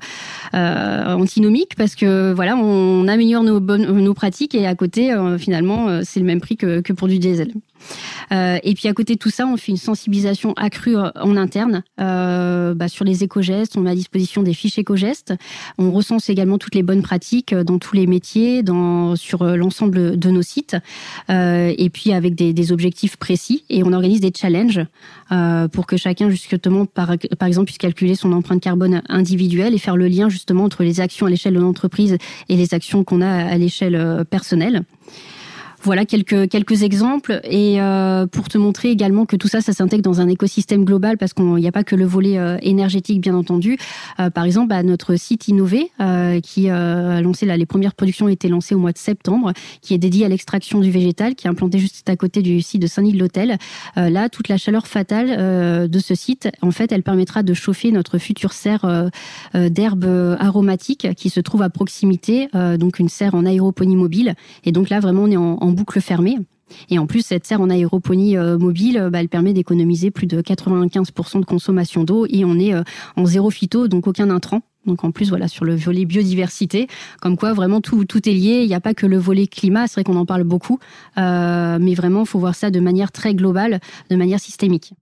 euh, 0.54 1.14
antinomique 1.14 1.76
parce 1.76 1.94
que 1.94 2.32
voilà, 2.32 2.56
on 2.56 3.06
améliore 3.08 3.42
nos 3.42 3.60
bonnes 3.60 3.86
nos 3.86 4.14
pratiques 4.14 4.54
et 4.54 4.66
à 4.66 4.74
côté 4.74 5.14
finalement 5.38 6.02
c'est 6.02 6.20
le 6.20 6.26
même 6.26 6.40
prix 6.40 6.56
que, 6.56 6.80
que 6.80 6.92
pour 6.92 7.08
du 7.08 7.18
diesel. 7.18 7.52
Euh, 8.32 8.58
et 8.62 8.74
puis 8.74 8.88
à 8.88 8.92
côté 8.92 9.14
de 9.14 9.18
tout 9.18 9.30
ça, 9.30 9.46
on 9.46 9.56
fait 9.56 9.72
une 9.72 9.78
sensibilisation 9.78 10.52
accrue 10.54 10.96
euh, 10.96 11.10
en 11.20 11.36
interne 11.36 11.82
euh, 12.00 12.74
bah, 12.74 12.88
sur 12.88 13.04
les 13.04 13.24
éco-gestes. 13.24 13.76
On 13.76 13.80
met 13.80 13.90
à 13.90 13.94
disposition 13.94 14.42
des 14.42 14.54
fiches 14.54 14.78
éco-gestes. 14.78 15.34
On 15.78 15.90
recense 15.90 16.28
également 16.28 16.58
toutes 16.58 16.74
les 16.74 16.82
bonnes 16.82 17.02
pratiques 17.02 17.54
dans 17.54 17.78
tous 17.78 17.94
les 17.94 18.06
métiers, 18.06 18.62
sur 19.14 19.44
l'ensemble 19.44 20.18
de 20.18 20.30
nos 20.30 20.42
sites. 20.42 20.76
et 21.28 21.90
puis 21.92 22.12
avec 22.12 22.34
des, 22.34 22.52
des, 22.52 22.72
objectifs 22.72 23.16
précis. 23.16 23.64
Et 23.68 23.82
on 23.84 23.92
organise 23.92 24.20
des 24.20 24.32
challenges 24.34 24.80
pour 25.72 25.86
que 25.86 25.96
chacun 25.96 26.30
justement, 26.30 26.86
par, 26.86 27.12
par 27.38 27.48
exemple, 27.48 27.66
puisse 27.66 27.78
calculer 27.78 28.14
son 28.14 28.32
empreinte 28.32 28.60
carbone 28.60 29.02
individuelle 29.08 29.74
et 29.74 29.78
faire 29.78 29.96
le 29.96 30.08
lien 30.08 30.28
justement 30.28 30.64
entre 30.64 30.82
les 30.82 31.00
actions 31.00 31.26
à 31.26 31.30
l'échelle 31.30 31.54
de 31.54 31.60
l'entreprise 31.60 32.16
et 32.48 32.56
les 32.56 32.74
actions 32.74 33.04
qu'on 33.04 33.20
a 33.20 33.28
à 33.28 33.56
l'échelle 33.58 34.24
personnelle. 34.28 34.82
Voilà 35.86 36.04
quelques 36.04 36.48
quelques 36.48 36.82
exemples 36.82 37.40
et 37.44 37.80
euh, 37.80 38.26
pour 38.26 38.48
te 38.48 38.58
montrer 38.58 38.90
également 38.90 39.24
que 39.24 39.36
tout 39.36 39.46
ça, 39.46 39.60
ça 39.60 39.72
s'intègre 39.72 40.02
dans 40.02 40.20
un 40.20 40.26
écosystème 40.26 40.84
global 40.84 41.16
parce 41.16 41.32
qu'il 41.32 41.44
n'y 41.44 41.68
a 41.68 41.70
pas 41.70 41.84
que 41.84 41.94
le 41.94 42.04
volet 42.04 42.38
euh, 42.38 42.58
énergétique, 42.60 43.20
bien 43.20 43.36
entendu. 43.36 43.78
Euh, 44.18 44.28
par 44.28 44.42
exemple, 44.42 44.66
bah, 44.70 44.82
notre 44.82 45.14
site 45.14 45.46
Innové 45.46 45.92
qui 46.42 46.68
a 46.68 47.20
lancé 47.20 47.46
là, 47.46 47.56
les 47.56 47.66
premières 47.66 47.94
productions 47.94 48.26
ont 48.26 48.30
été 48.30 48.48
lancées 48.48 48.74
au 48.74 48.80
mois 48.80 48.90
de 48.90 48.98
septembre, 48.98 49.52
qui 49.80 49.94
est 49.94 49.98
dédié 49.98 50.26
à 50.26 50.28
l'extraction 50.28 50.80
du 50.80 50.90
végétal, 50.90 51.36
qui 51.36 51.46
est 51.46 51.50
implanté 51.50 51.78
juste 51.78 52.10
à 52.10 52.16
côté 52.16 52.42
du 52.42 52.60
site 52.62 52.82
de 52.82 52.88
Saint-Denis-de-l'Hôtel. 52.88 53.56
là, 53.94 54.28
toute 54.28 54.48
la 54.48 54.56
chaleur 54.56 54.88
fatale 54.88 55.88
de 55.88 55.98
ce 55.98 56.14
site, 56.16 56.48
en 56.62 56.72
fait, 56.72 56.90
elle 56.90 57.04
permettra 57.04 57.44
de 57.44 57.54
chauffer 57.54 57.92
notre 57.92 58.18
future 58.18 58.52
serre 58.52 59.10
d'herbes 59.54 60.36
aromatiques 60.40 61.08
qui 61.16 61.30
se 61.30 61.40
trouve 61.40 61.62
à 61.62 61.70
proximité, 61.70 62.48
donc 62.78 62.98
une 62.98 63.08
serre 63.08 63.34
en 63.34 63.46
aéroponie 63.46 63.96
mobile. 63.96 64.34
Et 64.64 64.72
donc 64.72 64.90
là, 64.90 65.00
vraiment, 65.00 65.22
on 65.22 65.30
est 65.30 65.36
en, 65.36 65.58
en 65.60 65.75
boucle 65.76 66.00
fermée. 66.00 66.38
Et 66.90 66.98
en 66.98 67.06
plus, 67.06 67.24
cette 67.24 67.46
serre 67.46 67.60
en 67.60 67.70
aéroponie 67.70 68.36
euh, 68.36 68.58
mobile, 68.58 69.08
bah, 69.12 69.20
elle 69.20 69.28
permet 69.28 69.52
d'économiser 69.52 70.10
plus 70.10 70.26
de 70.26 70.40
95% 70.40 71.40
de 71.40 71.44
consommation 71.44 72.04
d'eau 72.04 72.26
et 72.28 72.44
on 72.44 72.58
est 72.58 72.74
euh, 72.74 72.82
en 73.16 73.24
zéro 73.26 73.50
phyto, 73.50 73.88
donc 73.88 74.06
aucun 74.06 74.30
intrant. 74.30 74.62
Donc 74.84 75.04
en 75.04 75.10
plus, 75.10 75.28
voilà, 75.30 75.48
sur 75.48 75.64
le 75.64 75.74
volet 75.74 76.04
biodiversité, 76.04 76.86
comme 77.20 77.36
quoi 77.36 77.52
vraiment 77.52 77.80
tout, 77.80 78.04
tout 78.04 78.28
est 78.28 78.32
lié. 78.32 78.60
Il 78.62 78.68
n'y 78.68 78.74
a 78.74 78.80
pas 78.80 78.94
que 78.94 79.06
le 79.06 79.18
volet 79.18 79.46
climat, 79.46 79.86
c'est 79.86 79.94
vrai 79.94 80.04
qu'on 80.04 80.16
en 80.16 80.26
parle 80.26 80.44
beaucoup, 80.44 80.78
euh, 81.18 81.78
mais 81.80 81.94
vraiment, 81.94 82.20
il 82.20 82.26
faut 82.26 82.38
voir 82.38 82.54
ça 82.54 82.70
de 82.70 82.78
manière 82.78 83.10
très 83.10 83.34
globale, 83.34 83.80
de 84.10 84.16
manière 84.16 84.38
systémique. 84.38 84.92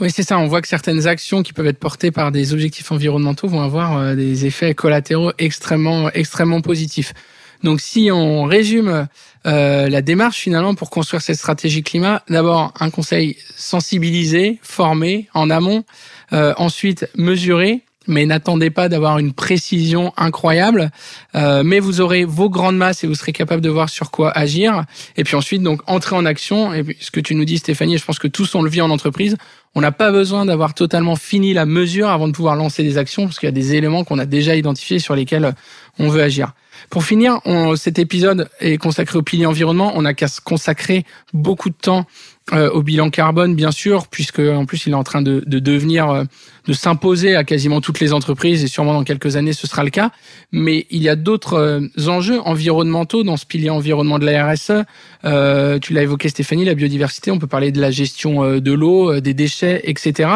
Oui, 0.00 0.10
c'est 0.10 0.24
ça. 0.24 0.38
On 0.38 0.46
voit 0.46 0.60
que 0.60 0.68
certaines 0.68 1.06
actions 1.06 1.42
qui 1.42 1.52
peuvent 1.52 1.66
être 1.66 1.78
portées 1.78 2.10
par 2.10 2.30
des 2.30 2.52
objectifs 2.52 2.92
environnementaux 2.92 3.48
vont 3.48 3.62
avoir 3.62 4.14
des 4.14 4.44
effets 4.44 4.74
collatéraux 4.74 5.32
extrêmement, 5.38 6.10
extrêmement 6.10 6.60
positifs. 6.60 7.14
Donc 7.62 7.80
si 7.80 8.10
on 8.12 8.44
résume 8.44 9.06
euh, 9.46 9.88
la 9.88 10.02
démarche 10.02 10.38
finalement 10.38 10.74
pour 10.74 10.90
construire 10.90 11.22
cette 11.22 11.36
stratégie 11.36 11.82
climat, 11.82 12.22
d'abord 12.28 12.72
un 12.80 12.90
conseil 12.90 13.36
sensibilisé, 13.56 14.58
formé 14.62 15.28
en 15.34 15.50
amont, 15.50 15.84
euh, 16.32 16.52
ensuite 16.56 17.08
mesurer 17.16 17.82
mais 18.08 18.26
n'attendez 18.26 18.70
pas 18.70 18.88
d'avoir 18.88 19.18
une 19.18 19.32
précision 19.32 20.12
incroyable. 20.16 20.90
Euh, 21.34 21.62
mais 21.64 21.80
vous 21.80 22.00
aurez 22.00 22.24
vos 22.24 22.48
grandes 22.48 22.76
masses 22.76 23.04
et 23.04 23.06
vous 23.06 23.14
serez 23.14 23.32
capable 23.32 23.60
de 23.60 23.70
voir 23.70 23.88
sur 23.88 24.10
quoi 24.10 24.30
agir. 24.30 24.84
Et 25.16 25.24
puis 25.24 25.36
ensuite, 25.36 25.62
donc 25.62 25.80
entrer 25.86 26.16
en 26.16 26.24
action. 26.24 26.72
Et 26.72 26.82
puis, 26.82 26.96
ce 27.00 27.10
que 27.10 27.20
tu 27.20 27.34
nous 27.34 27.44
dis, 27.44 27.58
Stéphanie, 27.58 27.98
je 27.98 28.04
pense 28.04 28.18
que 28.18 28.28
tous 28.28 28.54
on 28.54 28.62
le 28.62 28.70
vit 28.70 28.80
en 28.80 28.90
entreprise. 28.90 29.36
On 29.74 29.80
n'a 29.80 29.92
pas 29.92 30.10
besoin 30.10 30.46
d'avoir 30.46 30.74
totalement 30.74 31.16
fini 31.16 31.52
la 31.52 31.66
mesure 31.66 32.08
avant 32.08 32.28
de 32.28 32.32
pouvoir 32.32 32.56
lancer 32.56 32.82
des 32.82 32.96
actions, 32.96 33.24
parce 33.26 33.38
qu'il 33.38 33.46
y 33.46 33.50
a 33.50 33.52
des 33.52 33.74
éléments 33.74 34.04
qu'on 34.04 34.18
a 34.18 34.24
déjà 34.24 34.56
identifiés 34.56 34.98
sur 34.98 35.14
lesquels 35.14 35.54
on 35.98 36.08
veut 36.08 36.22
agir. 36.22 36.52
Pour 36.90 37.04
finir, 37.04 37.40
on, 37.44 37.76
cet 37.76 37.98
épisode 37.98 38.48
est 38.60 38.78
consacré 38.78 39.18
au 39.18 39.22
pilier 39.22 39.46
environnement. 39.46 39.92
On 39.94 40.04
a 40.04 40.14
qu'à 40.14 40.26
consacrer 40.44 41.04
beaucoup 41.32 41.70
de 41.70 41.74
temps 41.74 42.06
euh, 42.52 42.70
au 42.70 42.82
bilan 42.82 43.10
carbone, 43.10 43.56
bien 43.56 43.72
sûr, 43.72 44.06
puisque 44.06 44.38
en 44.38 44.66
plus 44.66 44.86
il 44.86 44.92
est 44.92 44.96
en 44.96 45.02
train 45.02 45.20
de, 45.20 45.42
de 45.44 45.58
devenir, 45.58 46.08
euh, 46.10 46.24
de 46.68 46.72
s'imposer 46.72 47.34
à 47.34 47.42
quasiment 47.42 47.80
toutes 47.80 47.98
les 47.98 48.12
entreprises, 48.12 48.62
et 48.62 48.68
sûrement 48.68 48.92
dans 48.92 49.02
quelques 49.02 49.34
années 49.34 49.52
ce 49.52 49.66
sera 49.66 49.82
le 49.82 49.90
cas. 49.90 50.12
Mais 50.52 50.86
il 50.90 51.02
y 51.02 51.08
a 51.08 51.16
d'autres 51.16 51.54
euh, 51.54 52.08
enjeux 52.08 52.40
environnementaux 52.40 53.24
dans 53.24 53.36
ce 53.36 53.46
pilier 53.46 53.70
environnement 53.70 54.20
de 54.20 54.26
la 54.26 54.52
RSE. 54.52 54.84
Euh, 55.24 55.80
tu 55.80 55.92
l'as 55.92 56.02
évoqué, 56.02 56.28
Stéphanie, 56.28 56.64
la 56.64 56.74
biodiversité. 56.74 57.32
On 57.32 57.38
peut 57.40 57.48
parler 57.48 57.72
de 57.72 57.80
la 57.80 57.90
gestion 57.90 58.60
de 58.60 58.72
l'eau, 58.72 59.18
des 59.18 59.34
déchets, 59.34 59.80
etc. 59.84 60.30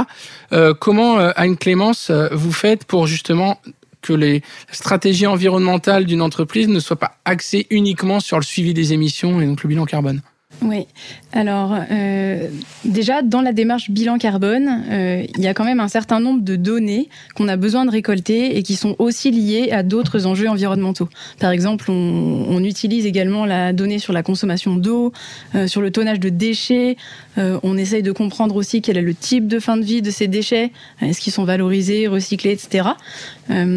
comment, 0.81 1.19
Anne 1.19 1.57
Clémence, 1.57 2.11
vous 2.33 2.53
faites 2.53 2.85
pour 2.85 3.07
justement 3.07 3.61
que 4.03 4.13
les 4.13 4.43
stratégies 4.71 5.27
environnementales 5.27 6.05
d'une 6.05 6.23
entreprise 6.23 6.69
ne 6.69 6.81
soient 6.81 6.97
pas 6.97 7.17
axées 7.25 7.67
uniquement 7.71 8.21
sur 8.21 8.39
le 8.39 8.45
suivi 8.45 8.75
des 8.75 8.93
émissions 8.93 9.41
et 9.41 9.47
donc 9.47 9.63
le 9.63 9.69
bilan 9.69 9.85
carbone 9.85 10.23
oui, 10.63 10.87
alors 11.33 11.75
euh, 11.91 12.49
déjà 12.85 13.23
dans 13.23 13.41
la 13.41 13.55
démarche 13.55 13.91
bilan 13.91 14.19
carbone, 14.19 14.85
euh, 14.91 15.25
il 15.35 15.43
y 15.43 15.47
a 15.47 15.55
quand 15.55 15.65
même 15.65 15.81
un 15.81 15.89
certain 15.89 16.21
nombre 16.21 16.43
de 16.43 16.55
données 16.57 17.09
qu'on 17.35 17.49
a 17.49 17.57
besoin 17.57 17.87
de 17.87 17.91
récolter 17.91 18.59
et 18.59 18.63
qui 18.63 18.77
sont 18.77 18.95
aussi 18.99 19.31
liées 19.31 19.71
à 19.71 19.83
d'autres 19.83 20.27
enjeux 20.27 20.49
environnementaux. 20.49 21.09
Par 21.39 21.51
exemple, 21.51 21.91
on, 21.91 22.61
utilise 22.63 23.07
également 23.07 23.47
la 23.47 23.73
donnée 23.73 23.99
sur 23.99 24.13
la 24.13 24.23
consommation 24.23 24.77
d'eau, 24.77 25.15
euh, 25.55 25.67
sur 25.67 25.81
le 25.81 25.91
tonnage 25.91 26.21
de 26.21 26.29
déchets. 26.29 26.99
on 27.39 27.79
essaye 27.79 28.03
de 28.03 28.13
comprendre 28.13 28.55
aussi 28.55 28.83
quel 28.83 28.99
est 28.99 29.03
le 29.03 29.15
type 29.15 29.49
de 29.49 29.59
fin 29.59 29.79
de 29.79 29.83
vie 29.83 30.03
de 30.03 30.11
ces 30.11 30.29
déchets, 30.29 30.73
est-ce 31.01 31.23
qu'ils 31.23 31.33
sont 31.33 31.45
valorisés, 31.45 32.07
recyclés, 32.07 32.51
etc. 32.51 32.91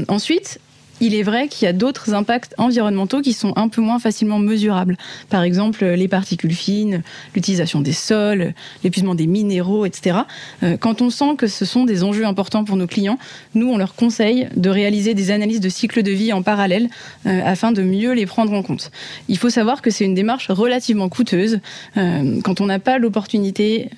ensuite, 0.10 0.60
il 1.03 1.15
est 1.15 1.23
vrai 1.23 1.49
qu'il 1.49 1.65
y 1.65 1.69
a 1.69 1.73
d'autres 1.73 2.13
impacts 2.13 2.55
environnementaux 2.57 3.21
qui 3.21 3.33
sont 3.33 3.51
un 3.57 3.67
peu 3.67 3.81
moins 3.81 3.99
facilement 3.99 4.39
mesurables. 4.39 4.95
Par 5.29 5.43
exemple, 5.43 5.83
les 5.83 6.07
particules 6.07 6.53
fines, 6.53 7.03
l'utilisation 7.35 7.81
des 7.81 7.91
sols, 7.91 8.53
l'épuisement 8.85 9.13
des 9.13 9.27
minéraux, 9.27 9.85
etc. 9.85 10.19
Euh, 10.63 10.77
quand 10.77 11.01
on 11.01 11.09
sent 11.09 11.35
que 11.37 11.47
ce 11.47 11.65
sont 11.65 11.83
des 11.83 12.05
enjeux 12.05 12.25
importants 12.25 12.63
pour 12.63 12.77
nos 12.77 12.87
clients, 12.87 13.19
nous, 13.53 13.67
on 13.67 13.77
leur 13.77 13.95
conseille 13.95 14.47
de 14.55 14.69
réaliser 14.69 15.13
des 15.13 15.29
analyses 15.31 15.59
de 15.59 15.67
cycle 15.67 16.03
de 16.03 16.11
vie 16.11 16.31
en 16.31 16.41
parallèle 16.41 16.87
euh, 17.25 17.41
afin 17.43 17.73
de 17.73 17.81
mieux 17.81 18.13
les 18.13 18.25
prendre 18.25 18.53
en 18.53 18.63
compte. 18.63 18.89
Il 19.27 19.37
faut 19.37 19.49
savoir 19.49 19.81
que 19.81 19.89
c'est 19.89 20.05
une 20.05 20.15
démarche 20.15 20.49
relativement 20.49 21.09
coûteuse. 21.09 21.59
Euh, 21.97 22.39
quand 22.45 22.61
on 22.61 22.67
n'a 22.67 22.79
pas 22.79 22.97
l'opportunité 22.97 23.89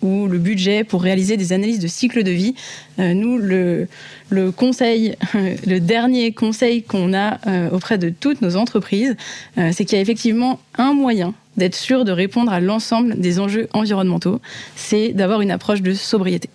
ou 0.00 0.26
le 0.26 0.38
budget 0.38 0.84
pour 0.84 1.02
réaliser 1.02 1.36
des 1.36 1.52
analyses 1.52 1.80
de 1.80 1.86
cycle 1.86 2.22
de 2.22 2.30
vie, 2.30 2.54
nous, 2.98 3.36
le, 3.36 3.88
le 4.28 4.50
conseil, 4.50 5.16
le 5.34 5.78
dernier 5.78 6.32
conseil 6.32 6.82
qu'on 6.82 7.14
a 7.14 7.38
euh, 7.46 7.70
auprès 7.70 7.98
de 7.98 8.10
toutes 8.10 8.42
nos 8.42 8.56
entreprises, 8.56 9.16
euh, 9.58 9.70
c'est 9.72 9.84
qu'il 9.84 9.96
y 9.96 9.98
a 9.98 10.02
effectivement 10.02 10.60
un 10.78 10.92
moyen 10.92 11.34
d'être 11.56 11.74
sûr 11.74 12.04
de 12.04 12.12
répondre 12.12 12.52
à 12.52 12.60
l'ensemble 12.60 13.18
des 13.18 13.40
enjeux 13.40 13.68
environnementaux, 13.72 14.40
c'est 14.74 15.10
d'avoir 15.10 15.40
une 15.40 15.50
approche 15.50 15.80
de 15.80 15.94
sobriété. 15.94 16.50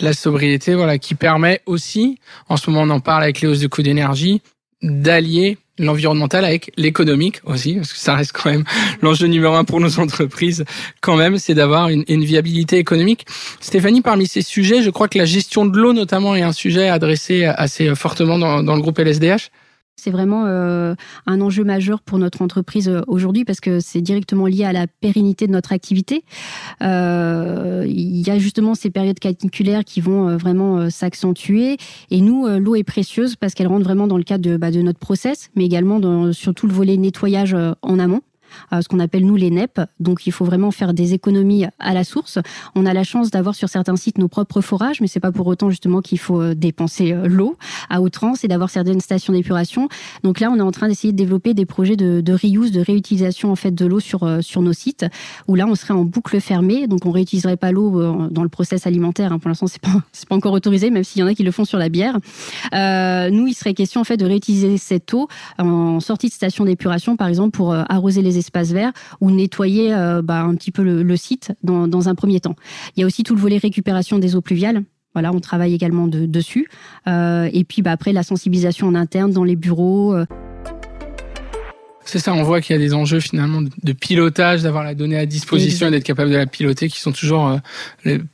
La 0.00 0.12
sobriété, 0.12 0.74
voilà, 0.74 0.98
qui 0.98 1.14
permet 1.14 1.60
aussi, 1.66 2.18
en 2.48 2.56
ce 2.56 2.70
moment 2.70 2.82
on 2.82 2.96
en 2.96 3.00
parle 3.00 3.22
avec 3.22 3.40
les 3.40 3.48
hausses 3.48 3.60
de 3.60 3.68
coûts 3.68 3.82
d'énergie, 3.82 4.42
d'allier 4.82 5.58
l'environnemental 5.78 6.44
avec 6.44 6.72
l'économique 6.76 7.40
aussi, 7.44 7.74
parce 7.74 7.92
que 7.92 7.98
ça 7.98 8.14
reste 8.14 8.32
quand 8.32 8.50
même 8.50 8.64
l'enjeu 9.02 9.26
numéro 9.26 9.54
un 9.54 9.64
pour 9.64 9.80
nos 9.80 9.98
entreprises, 9.98 10.64
quand 11.00 11.16
même, 11.16 11.38
c'est 11.38 11.54
d'avoir 11.54 11.88
une, 11.88 12.24
viabilité 12.24 12.78
économique. 12.78 13.26
Stéphanie, 13.60 14.00
parmi 14.00 14.26
ces 14.26 14.42
sujets, 14.42 14.82
je 14.82 14.90
crois 14.90 15.08
que 15.08 15.18
la 15.18 15.24
gestion 15.24 15.64
de 15.66 15.76
l'eau 15.76 15.92
notamment 15.92 16.36
est 16.36 16.42
un 16.42 16.52
sujet 16.52 16.88
adressé 16.88 17.44
assez 17.44 17.94
fortement 17.94 18.38
dans, 18.38 18.62
dans 18.62 18.76
le 18.76 18.82
groupe 18.82 18.98
LSDH. 18.98 19.50
C'est 20.02 20.10
vraiment 20.10 20.46
euh, 20.46 20.96
un 21.26 21.40
enjeu 21.40 21.62
majeur 21.62 22.02
pour 22.02 22.18
notre 22.18 22.42
entreprise 22.42 22.88
euh, 22.88 23.02
aujourd'hui 23.06 23.44
parce 23.44 23.60
que 23.60 23.78
c'est 23.78 24.00
directement 24.00 24.46
lié 24.46 24.64
à 24.64 24.72
la 24.72 24.88
pérennité 24.88 25.46
de 25.46 25.52
notre 25.52 25.72
activité. 25.72 26.24
Euh, 26.82 27.84
il 27.86 28.26
y 28.26 28.28
a 28.28 28.36
justement 28.36 28.74
ces 28.74 28.90
périodes 28.90 29.20
caniculaires 29.20 29.84
qui 29.84 30.00
vont 30.00 30.36
vraiment 30.36 30.90
s'accentuer. 30.90 31.76
Et 32.10 32.20
nous, 32.20 32.48
l'eau 32.58 32.74
est 32.74 32.82
précieuse 32.82 33.36
parce 33.36 33.54
qu'elle 33.54 33.68
rentre 33.68 33.84
vraiment 33.84 34.08
dans 34.08 34.16
le 34.16 34.24
cadre 34.24 34.42
de, 34.42 34.56
bah, 34.56 34.72
notre 34.72 34.98
process, 34.98 35.50
mais 35.54 35.64
également 35.64 36.00
dans, 36.00 36.32
sur 36.32 36.52
tout 36.52 36.66
le 36.66 36.72
volet 36.72 36.96
nettoyage 36.96 37.56
en 37.82 37.98
amont. 38.00 38.22
Euh, 38.72 38.80
ce 38.80 38.88
qu'on 38.88 39.00
appelle 39.00 39.26
nous 39.26 39.36
les 39.36 39.50
NEP. 39.50 39.80
Donc 40.00 40.26
il 40.26 40.32
faut 40.32 40.44
vraiment 40.44 40.70
faire 40.70 40.94
des 40.94 41.14
économies 41.14 41.66
à 41.78 41.94
la 41.94 42.04
source. 42.04 42.38
On 42.74 42.86
a 42.86 42.92
la 42.92 43.04
chance 43.04 43.30
d'avoir 43.30 43.54
sur 43.54 43.68
certains 43.68 43.96
sites 43.96 44.18
nos 44.18 44.28
propres 44.28 44.60
forages, 44.60 45.00
mais 45.00 45.06
c'est 45.06 45.20
pas 45.20 45.32
pour 45.32 45.46
autant 45.46 45.70
justement 45.70 46.00
qu'il 46.00 46.18
faut 46.18 46.40
euh, 46.40 46.54
dépenser 46.54 47.12
euh, 47.12 47.26
l'eau 47.26 47.56
à 47.90 48.00
outrance 48.00 48.44
et 48.44 48.48
d'avoir 48.48 48.70
certaines 48.70 49.00
stations 49.00 49.32
d'épuration. 49.32 49.88
Donc 50.22 50.40
là, 50.40 50.50
on 50.50 50.56
est 50.56 50.62
en 50.62 50.70
train 50.70 50.88
d'essayer 50.88 51.12
de 51.12 51.18
développer 51.18 51.54
des 51.54 51.66
projets 51.66 51.96
de, 51.96 52.32
reuse, 52.32 52.72
de 52.72 52.80
réutilisation 52.80 53.52
en 53.52 53.56
fait 53.56 53.72
de 53.72 53.86
l'eau 53.86 54.00
sur 54.00 54.22
sur 54.40 54.62
nos 54.62 54.72
sites, 54.72 55.06
où 55.48 55.54
là 55.54 55.66
on 55.66 55.74
serait 55.74 55.94
en 55.94 56.04
boucle 56.04 56.40
fermée, 56.40 56.86
donc 56.86 57.06
on 57.06 57.10
réutiliserait 57.10 57.56
pas 57.56 57.72
l'eau 57.72 58.28
dans 58.30 58.42
le 58.42 58.48
process 58.48 58.86
alimentaire. 58.86 59.32
Hein. 59.32 59.38
Pour 59.38 59.48
l'instant, 59.48 59.66
c'est 59.66 59.80
pas 59.80 60.02
pas 60.28 60.36
encore 60.36 60.52
autorisé, 60.52 60.90
même 60.90 61.04
s'il 61.04 61.20
y 61.20 61.22
en 61.22 61.26
a 61.26 61.34
qui 61.34 61.42
le 61.42 61.50
font 61.50 61.64
sur 61.64 61.78
la 61.78 61.88
bière. 61.88 62.18
Nous, 62.72 63.46
il 63.46 63.54
serait 63.54 63.74
question 63.74 64.00
en 64.00 64.04
fait 64.04 64.16
de 64.16 64.24
réutiliser 64.24 64.78
cette 64.78 65.12
eau 65.14 65.28
en 65.58 66.00
sortie 66.00 66.28
de 66.28 66.32
station 66.32 66.64
d'épuration, 66.64 67.16
par 67.16 67.28
exemple, 67.28 67.50
pour 67.50 67.74
arroser 67.74 68.22
les 68.22 68.38
espaces 68.42 68.72
verts 68.72 68.92
ou 69.20 69.30
nettoyer 69.30 69.94
euh, 69.94 70.22
bah, 70.22 70.42
un 70.42 70.54
petit 70.54 70.72
peu 70.72 70.82
le, 70.82 71.16
site 71.16 71.52
dans, 71.62 71.86
dans, 71.86 72.08
un 72.08 72.14
premier 72.14 72.40
temps. 72.40 72.56
Il 72.96 73.00
y 73.00 73.02
a 73.04 73.06
aussi 73.06 73.22
tout 73.22 73.34
le 73.34 73.40
volet 73.40 73.58
récupération 73.58 74.18
des 74.18 74.34
eaux 74.34 74.40
pluviales. 74.40 74.82
Voilà, 75.14 75.30
on 75.32 75.40
travaille 75.40 75.74
également 75.74 76.06
de, 76.06 76.26
dessus. 76.26 76.68
Euh, 77.06 77.48
et 77.52 77.64
puis 77.64 77.82
bah, 77.82 77.92
après, 77.92 78.12
la 78.12 78.22
sensibilisation 78.22 78.88
en 78.88 78.94
interne 78.94 79.30
dans 79.30 79.44
les 79.44 79.56
bureaux. 79.56 80.14
Euh. 80.14 80.26
C'est 82.04 82.18
ça, 82.18 82.34
on 82.34 82.42
voit 82.42 82.60
qu'il 82.60 82.74
y 82.74 82.78
a 82.78 82.82
des 82.82 82.94
enjeux 82.94 83.20
finalement 83.20 83.60
de 83.62 83.92
pilotage, 83.92 84.62
d'avoir 84.62 84.82
la 84.82 84.94
donnée 84.94 85.18
à 85.18 85.26
disposition 85.26 85.86
et 85.86 85.90
d'être 85.92 86.02
capable 86.02 86.30
de 86.32 86.36
la 86.36 86.46
piloter, 86.46 86.88
qui 86.88 86.98
sont 86.98 87.12
toujours 87.12 87.60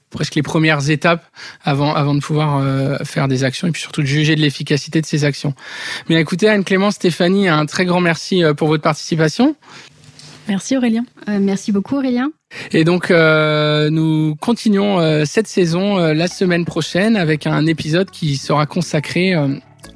presque 0.08 0.36
les 0.36 0.42
premières 0.42 0.88
étapes 0.88 1.22
avant, 1.64 1.94
avant 1.94 2.14
de 2.14 2.20
pouvoir 2.20 2.64
faire 3.04 3.28
des 3.28 3.44
actions 3.44 3.68
et 3.68 3.70
puis 3.70 3.82
surtout 3.82 4.00
de 4.00 4.06
juger 4.06 4.36
de 4.36 4.40
l'efficacité 4.40 5.02
de 5.02 5.06
ces 5.06 5.26
actions. 5.26 5.52
Mais 6.08 6.18
écoutez, 6.18 6.48
Anne-Clément, 6.48 6.90
Stéphanie, 6.90 7.46
un 7.46 7.66
très 7.66 7.84
grand 7.84 8.00
merci 8.00 8.42
pour 8.56 8.68
votre 8.68 8.82
participation. 8.82 9.54
Merci 10.48 10.76
Aurélien. 10.76 11.04
Euh, 11.28 11.38
merci 11.40 11.72
beaucoup 11.72 11.96
Aurélien. 11.96 12.30
Et 12.72 12.84
donc 12.84 13.10
euh, 13.10 13.90
nous 13.90 14.34
continuons 14.36 14.98
euh, 14.98 15.24
cette 15.26 15.46
saison 15.46 15.98
la 15.98 16.28
semaine 16.28 16.64
prochaine 16.64 17.16
avec 17.16 17.46
un 17.46 17.66
épisode 17.66 18.10
qui 18.10 18.36
sera 18.36 18.66
consacré 18.66 19.34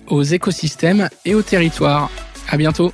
aux 0.09 0.23
écosystèmes 0.23 1.09
et 1.25 1.35
aux 1.35 1.43
territoires. 1.43 2.11
À 2.49 2.57
bientôt. 2.57 2.93